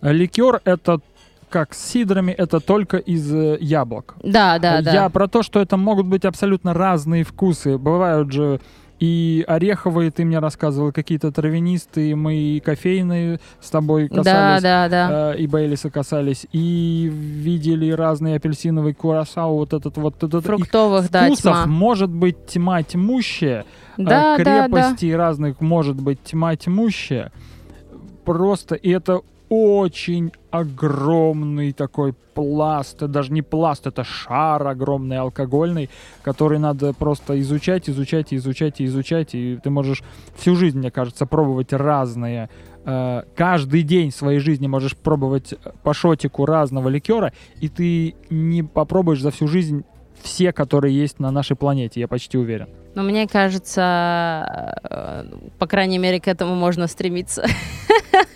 ликер 0.00 0.60
это 0.64 1.00
как 1.48 1.74
с 1.74 1.90
сидрами, 1.90 2.32
это 2.32 2.60
только 2.60 2.96
из 2.96 3.32
э, 3.32 3.58
яблок. 3.60 4.16
Да, 4.22 4.58
да, 4.58 4.80
да. 4.80 4.92
Я 4.92 5.08
про 5.10 5.28
то, 5.28 5.42
что 5.42 5.60
это 5.60 5.76
могут 5.76 6.06
быть 6.06 6.24
абсолютно 6.24 6.72
разные 6.72 7.24
вкусы. 7.24 7.76
Бывают 7.76 8.32
же 8.32 8.60
и 9.02 9.44
ореховые, 9.48 10.12
ты 10.12 10.24
мне 10.24 10.38
рассказывал, 10.38 10.92
какие-то 10.92 11.32
травянистые, 11.32 12.14
мы 12.14 12.36
и 12.36 12.60
кофейные 12.60 13.40
с 13.60 13.68
тобой 13.68 14.08
да, 14.08 14.14
касались. 14.14 14.62
да, 14.62 14.88
да. 14.88 15.32
э, 15.34 15.38
и 15.38 15.48
Бейлиса 15.48 15.90
касались, 15.90 16.46
и 16.52 17.10
видели 17.12 17.90
разные 17.90 18.36
апельсиновый 18.36 18.94
курасау, 18.94 19.56
вот 19.56 19.72
этот 19.72 19.96
вот 19.96 20.22
этот. 20.22 20.44
Фруктовых, 20.44 21.10
да, 21.10 21.24
вкусов 21.24 21.42
тьма. 21.42 21.66
может 21.66 22.10
быть 22.10 22.46
тьма 22.46 22.84
тьмущая, 22.84 23.64
э, 23.98 24.02
Да, 24.04 24.38
да, 24.38 24.68
да. 24.68 25.16
разных 25.16 25.60
может 25.60 26.00
быть 26.00 26.22
тьма 26.22 26.54
тьмущая. 26.54 27.32
Просто 28.24 28.76
и 28.76 28.88
это 28.90 29.22
очень 29.52 30.32
огромный 30.50 31.72
такой 31.72 32.14
пласт, 32.14 32.96
даже 32.96 33.30
не 33.34 33.42
пласт, 33.42 33.86
это 33.86 34.02
шар 34.02 34.66
огромный 34.66 35.18
алкогольный, 35.18 35.90
который 36.22 36.58
надо 36.58 36.94
просто 36.94 37.38
изучать, 37.40 37.90
изучать, 37.90 38.32
изучать, 38.32 38.80
и 38.80 38.86
изучать, 38.86 39.34
и 39.34 39.58
ты 39.62 39.68
можешь 39.68 40.02
всю 40.36 40.56
жизнь, 40.56 40.78
мне 40.78 40.90
кажется, 40.90 41.26
пробовать 41.26 41.74
разные. 41.74 42.48
э, 42.86 43.24
Каждый 43.36 43.82
день 43.82 44.10
своей 44.10 44.38
жизни 44.38 44.68
можешь 44.68 44.96
пробовать 44.96 45.52
по 45.82 45.92
шотику 45.92 46.46
разного 46.46 46.88
ликера, 46.88 47.34
и 47.60 47.68
ты 47.68 48.14
не 48.30 48.62
попробуешь 48.62 49.20
за 49.20 49.30
всю 49.30 49.48
жизнь 49.48 49.84
все, 50.22 50.54
которые 50.54 50.98
есть 50.98 51.20
на 51.20 51.30
нашей 51.30 51.56
планете, 51.56 52.00
я 52.00 52.08
почти 52.08 52.38
уверен. 52.38 52.68
Но 52.94 53.02
мне 53.02 53.28
кажется, 53.28 54.78
э, 54.82 55.24
по 55.58 55.66
крайней 55.66 55.98
мере, 55.98 56.20
к 56.20 56.28
этому 56.28 56.54
можно 56.54 56.86
стремиться. 56.86 57.44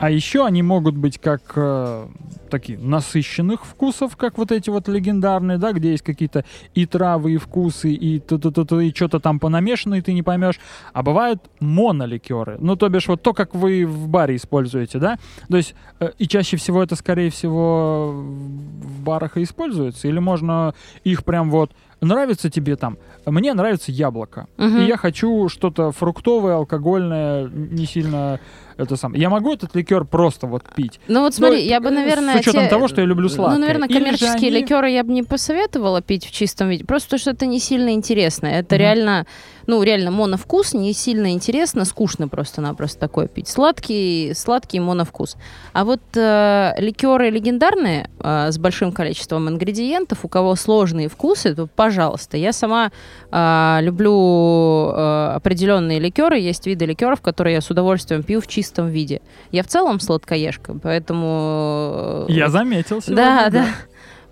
А 0.00 0.10
еще 0.10 0.46
они 0.46 0.62
могут 0.62 0.96
быть 0.96 1.18
как 1.18 1.42
э, 1.56 2.08
такие 2.50 2.78
насыщенных 2.78 3.66
вкусов, 3.66 4.16
как 4.16 4.38
вот 4.38 4.50
эти 4.50 4.70
вот 4.70 4.88
легендарные, 4.88 5.58
да, 5.58 5.72
где 5.72 5.90
есть 5.90 6.02
какие-то 6.02 6.46
и 6.74 6.86
травы, 6.86 7.32
и 7.32 7.36
вкусы, 7.36 7.92
и 7.92 8.16
и 8.16 8.94
что-то 8.94 9.20
там 9.20 9.38
понамешано, 9.38 9.96
и 9.96 10.00
ты 10.00 10.14
не 10.14 10.22
поймешь. 10.22 10.58
А 10.94 11.02
бывают 11.02 11.42
моноликеры. 11.60 12.56
Ну, 12.60 12.76
то 12.76 12.88
бишь, 12.88 13.08
вот 13.08 13.20
то, 13.22 13.34
как 13.34 13.54
вы 13.54 13.84
в 13.84 14.08
баре 14.08 14.36
используете, 14.36 14.98
да? 14.98 15.18
То 15.48 15.58
есть, 15.58 15.74
э, 16.00 16.10
и 16.16 16.26
чаще 16.26 16.56
всего 16.56 16.82
это, 16.82 16.96
скорее 16.96 17.30
всего, 17.30 18.12
в 18.12 19.02
барах 19.02 19.36
и 19.36 19.42
используется. 19.42 20.08
Или 20.08 20.18
можно 20.18 20.74
их 21.04 21.24
прям 21.24 21.50
вот 21.50 21.72
нравится 22.00 22.50
тебе 22.50 22.76
там. 22.76 22.98
Мне 23.26 23.52
нравится 23.54 23.92
яблоко. 23.92 24.46
Мгм. 24.56 24.78
И 24.80 24.84
я 24.86 24.96
хочу 24.96 25.48
что-то 25.48 25.92
фруктовое, 25.92 26.54
алкогольное, 26.56 27.48
не 27.48 27.86
сильно 27.86 28.40
это 28.76 28.96
сам. 28.96 29.12
Я 29.12 29.28
могу 29.28 29.52
этот 29.52 29.74
ликер 29.76 30.06
просто 30.06 30.46
вот 30.46 30.62
пить. 30.74 31.00
Ну 31.06 31.20
вот 31.20 31.34
смотри, 31.34 31.58
Ну, 31.58 31.68
я 31.68 31.80
бы, 31.80 31.88
э, 31.88 31.92
с 31.92 31.94
наверное... 31.94 32.38
учетом 32.38 32.62
те- 32.64 32.68
того, 32.70 32.88
что 32.88 33.02
я 33.02 33.06
люблю 33.06 33.28
сладкое. 33.28 33.58
Ну, 33.58 33.60
наверное, 33.66 33.88
Или 33.88 33.98
коммерческие 33.98 34.48
они- 34.48 34.50
ликеры 34.50 34.88
я 34.90 35.04
бы 35.04 35.12
не 35.12 35.22
посоветовала 35.22 36.00
пить 36.00 36.24
в 36.24 36.30
чистом 36.30 36.70
виде, 36.70 36.84
просто 36.86 37.08
потому 37.08 37.20
что 37.20 37.30
это 37.32 37.44
не 37.44 37.60
сильно 37.60 37.90
интересно. 37.92 38.46
Это 38.46 38.76
Мгм. 38.76 38.80
реально, 38.82 39.26
ну, 39.66 39.82
реально 39.82 40.10
моновкус, 40.12 40.72
не 40.72 40.94
сильно 40.94 41.30
интересно, 41.32 41.84
скучно 41.84 42.26
просто-напросто 42.26 42.98
такое 43.00 43.26
пить. 43.28 43.48
Сладкий, 43.48 44.32
сладкий 44.34 44.80
моновкус. 44.80 45.36
А 45.74 45.84
вот 45.84 46.00
э, 46.16 46.72
ликеры 46.78 47.28
легендарные 47.28 48.08
э, 48.20 48.50
с 48.50 48.56
большим 48.58 48.92
количеством 48.92 49.46
ингредиентов, 49.50 50.24
у 50.24 50.28
кого 50.28 50.54
сложные 50.56 51.08
вкусы, 51.10 51.54
то, 51.54 51.66
пожалуйста. 51.66 51.89
Я 52.36 52.52
сама 52.52 52.90
э, 53.30 53.78
люблю 53.82 54.92
э, 54.94 55.32
определенные 55.36 55.98
ликеры. 55.98 56.38
Есть 56.38 56.66
виды 56.66 56.86
ликеров, 56.86 57.20
которые 57.20 57.54
я 57.54 57.60
с 57.60 57.70
удовольствием 57.70 58.22
пью 58.22 58.40
в 58.40 58.46
чистом 58.46 58.88
виде. 58.88 59.20
Я 59.52 59.62
в 59.62 59.66
целом 59.66 60.00
сладкоежка, 60.00 60.74
поэтому... 60.82 62.26
э, 62.28 62.32
Я 62.32 62.48
заметил 62.48 63.00
сегодня. 63.02 63.16
да, 63.16 63.50
да. 63.50 63.66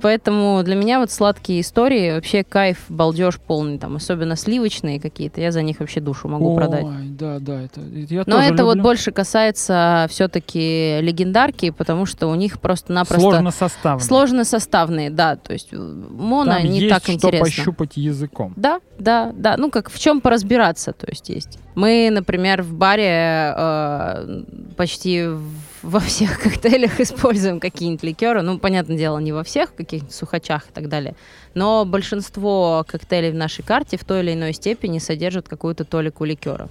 Поэтому 0.01 0.63
для 0.65 0.75
меня 0.75 1.01
вот 1.01 1.11
сладкие 1.11 1.61
истории 1.61 2.13
вообще 2.15 2.45
кайф, 2.45 2.85
балдеж 2.89 3.39
полный, 3.39 3.79
там, 3.79 3.97
особенно 3.97 4.37
сливочные 4.37 5.01
какие-то, 5.01 5.41
я 5.41 5.51
за 5.53 5.63
них 5.63 5.81
вообще 5.81 6.01
душу 6.01 6.29
могу 6.29 6.55
продать. 6.57 6.85
Ой, 6.85 7.09
да, 7.11 7.39
да, 7.41 7.63
это 7.63 7.81
я 7.81 8.23
Но 8.27 8.41
это 8.41 8.65
вот 8.65 8.77
люблю. 8.77 8.83
больше 8.83 9.11
касается 9.11 10.07
все-таки 10.11 11.01
легендарки, 11.01 11.71
потому 11.71 12.07
что 12.07 12.29
у 12.29 12.35
них 12.35 12.61
просто-напросто 12.61 13.21
сложно 13.21 13.51
составно. 13.51 14.01
сложно 14.05 14.45
составные, 14.45 15.11
да, 15.11 15.37
то 15.37 15.53
есть 15.53 15.69
э, 15.73 15.77
моно 15.77 16.53
Там 16.53 16.65
не 16.65 16.81
есть 16.81 16.95
так 16.95 17.03
что 17.03 17.13
интересно. 17.13 17.45
пощупать 17.47 17.97
языком. 17.97 18.53
Да, 18.57 18.81
да, 18.99 19.33
да. 19.35 19.57
Ну, 19.57 19.71
как 19.71 19.91
в 19.91 19.99
чем 19.99 20.21
поразбираться, 20.21 20.93
то 20.93 21.07
есть 21.09 21.29
есть. 21.29 21.59
Мы, 21.75 22.09
например, 22.13 22.63
в 22.63 22.73
баре 22.75 23.55
э, 23.57 24.43
почти 24.77 25.27
в- 25.27 25.43
во 25.83 26.01
всех 26.01 26.39
коктейлях 26.43 27.01
используем 27.01 27.61
какие-нибудь 27.61 28.03
ликеры. 28.03 28.43
Ну, 28.43 28.59
понятное 28.59 28.97
дело, 28.97 29.19
не 29.19 29.33
во 29.33 29.45
всех, 29.45 29.75
каких-нибудь 29.75 30.15
сухачах 30.15 30.69
и 30.69 30.73
так 30.73 30.89
далее. 30.89 31.15
Но 31.55 31.85
большинство 31.85 32.85
коктейлей 32.87 33.31
в 33.31 33.35
нашей 33.35 33.65
карте 33.65 33.97
в 33.97 34.05
той 34.05 34.21
или 34.21 34.35
иной 34.35 34.53
степени 34.53 34.99
содержат 34.99 35.49
какую-то 35.49 35.85
толику 35.85 36.25
ликера. 36.25 36.69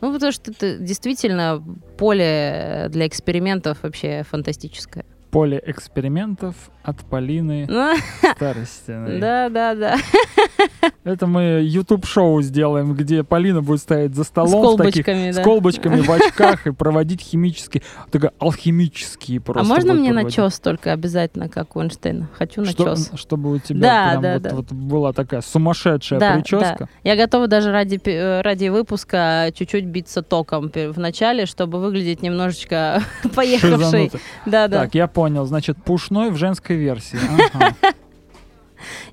Ну, 0.00 0.12
потому 0.12 0.32
что 0.32 0.50
это 0.52 0.78
действительно 0.78 1.62
поле 1.96 2.86
для 2.90 3.06
экспериментов 3.06 3.78
вообще 3.82 4.24
фантастическое. 4.28 5.04
Поле 5.30 5.62
экспериментов 5.66 6.54
от 6.82 7.04
Полины 7.04 7.66
Ну, 7.68 7.94
Старостиной. 8.36 9.20
Да, 9.20 9.48
да, 9.50 9.74
да. 9.74 9.96
Это 11.04 11.26
мы 11.26 11.60
YouTube-шоу 11.64 12.42
сделаем, 12.42 12.94
где 12.94 13.24
Полина 13.24 13.62
будет 13.62 13.80
стоять 13.80 14.14
за 14.14 14.24
С 14.24 14.28
столом 14.28 14.76
таких 14.76 15.04
колбочками, 15.06 15.30
с 15.30 15.36
да. 15.36 15.42
колбочками 15.42 16.00
в 16.00 16.10
очках 16.10 16.66
и 16.66 16.72
проводить 16.72 17.20
химические, 17.22 17.82
такая 18.10 18.32
алхимические 18.38 19.38
А 19.38 19.40
просто. 19.40 19.64
можно 19.68 19.92
будет 19.92 20.00
мне 20.00 20.10
проводить. 20.12 20.38
начес 20.38 20.60
только 20.60 20.92
обязательно, 20.92 21.48
как 21.48 21.76
у 21.76 21.80
Эйнштейна? 21.82 22.28
Хочу 22.36 22.64
Что- 22.64 22.84
начес. 22.90 23.10
чтобы 23.14 23.52
у 23.52 23.58
тебя 23.58 23.80
Да, 23.80 24.08
прям 24.10 24.22
да, 24.22 24.32
вот, 24.34 24.42
да. 24.42 24.50
вот 24.54 24.72
была 24.72 25.12
такая 25.12 25.40
сумасшедшая 25.40 26.20
Да, 26.20 26.34
прическа. 26.34 26.76
да. 26.80 26.88
Я 27.04 27.16
готова 27.16 27.46
даже 27.46 27.72
ради, 27.72 28.00
э, 28.04 28.40
ради 28.42 28.68
выпуска 28.68 29.50
чуть-чуть 29.54 29.84
биться 29.86 30.22
током 30.22 30.70
в 30.74 30.98
начале, 30.98 31.46
чтобы 31.46 31.80
выглядеть 31.80 32.22
немножечко 32.22 33.02
поехавшей. 33.34 34.10
Да, 34.46 34.68
да. 34.68 34.80
Так, 34.82 34.94
я 34.94 35.06
понял. 35.06 35.46
Значит, 35.46 35.76
пушной 35.82 36.30
в 36.30 36.36
женской 36.36 36.76
версии. 36.76 37.18
Ага. 37.54 37.74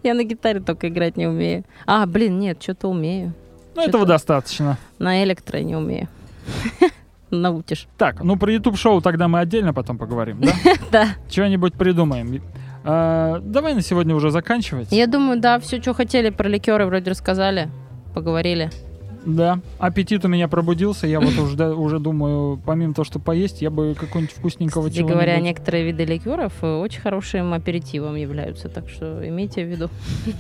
Я 0.06 0.14
на 0.14 0.24
гитаре 0.24 0.60
только 0.60 0.88
играть 0.88 1.18
не 1.18 1.26
умею. 1.26 1.64
А, 1.88 2.06
блин, 2.06 2.38
нет, 2.38 2.62
что-то 2.62 2.90
умею. 2.90 3.34
Ну, 3.76 3.82
этого 3.82 4.06
достаточно. 4.06 4.78
На 5.00 5.24
электро 5.24 5.58
не 5.58 5.76
умею. 5.76 6.08
Наутишь. 7.32 7.88
Так, 7.98 8.24
ну 8.24 8.38
про 8.38 8.52
YouTube-шоу 8.52 9.02
тогда 9.02 9.28
мы 9.28 9.40
отдельно 9.40 9.74
потом 9.74 9.98
поговорим, 9.98 10.42
да? 10.42 10.52
Да. 10.92 11.08
Чего-нибудь 11.28 11.74
придумаем. 11.74 12.40
А, 12.84 13.40
давай 13.40 13.74
на 13.74 13.82
сегодня 13.82 14.14
уже 14.16 14.30
заканчивать. 14.30 14.92
Я 14.92 15.08
думаю, 15.08 15.40
да, 15.40 15.60
все, 15.60 15.82
что 15.82 15.96
хотели 15.96 16.30
про 16.30 16.48
ликеры, 16.48 16.86
вроде 16.86 17.10
рассказали, 17.10 17.70
поговорили. 18.14 18.70
Да, 19.26 19.60
аппетит 19.80 20.24
у 20.24 20.28
меня 20.28 20.48
пробудился. 20.48 21.08
Я 21.08 21.20
вот 21.20 21.36
уже, 21.38 21.74
уже 21.74 22.00
думаю, 22.00 22.60
помимо 22.64 22.94
того, 22.94 23.06
что 23.06 23.20
поесть, 23.20 23.62
я 23.62 23.72
бы 23.72 23.96
какого-нибудь 24.00 24.36
вкусненького 24.36 24.90
Кстати 24.90 25.04
говоря, 25.04 25.40
некоторые 25.40 25.86
виды 25.86 26.06
ликеров 26.06 26.54
э, 26.62 26.76
очень 26.76 27.02
хорошим 27.02 27.54
аперитивом 27.54 28.16
являются, 28.16 28.70
так 28.70 28.88
что 28.90 29.28
имейте 29.28 29.66
в 29.66 29.70
виду. 29.70 29.90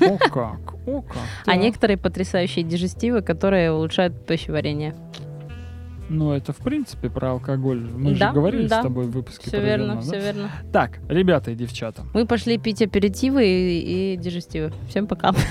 О 0.01 0.17
как, 0.17 0.73
о 0.87 1.01
как. 1.01 1.17
А 1.47 1.55
некоторые 1.55 1.97
потрясающие 1.97 2.63
дижестивы, 2.63 3.21
которые 3.21 3.71
улучшают 3.71 4.25
пищеварение. 4.25 4.95
Ну, 6.07 6.31
это 6.33 6.53
в 6.53 6.57
принципе 6.57 7.09
про 7.09 7.31
алкоголь. 7.31 7.79
Мы 7.81 8.13
Да, 8.15 8.27
же 8.27 8.33
говорили 8.35 8.67
да. 8.67 8.81
с 8.81 8.83
тобой 8.83 9.05
в 9.05 9.11
выпуске 9.11 9.47
Все 9.47 9.59
верно, 9.59 9.95
да? 9.95 10.01
все 10.01 10.19
верно. 10.19 10.51
Так, 10.71 10.99
ребята 11.09 11.49
и 11.49 11.55
девчата, 11.55 12.03
Мы 12.13 12.27
пошли 12.27 12.59
пить 12.59 12.83
аперитивы 12.83 13.43
и, 13.47 14.13
и 14.13 14.17
дижестивы. 14.17 14.71
Всем 14.87 15.07
пока. 15.07 15.33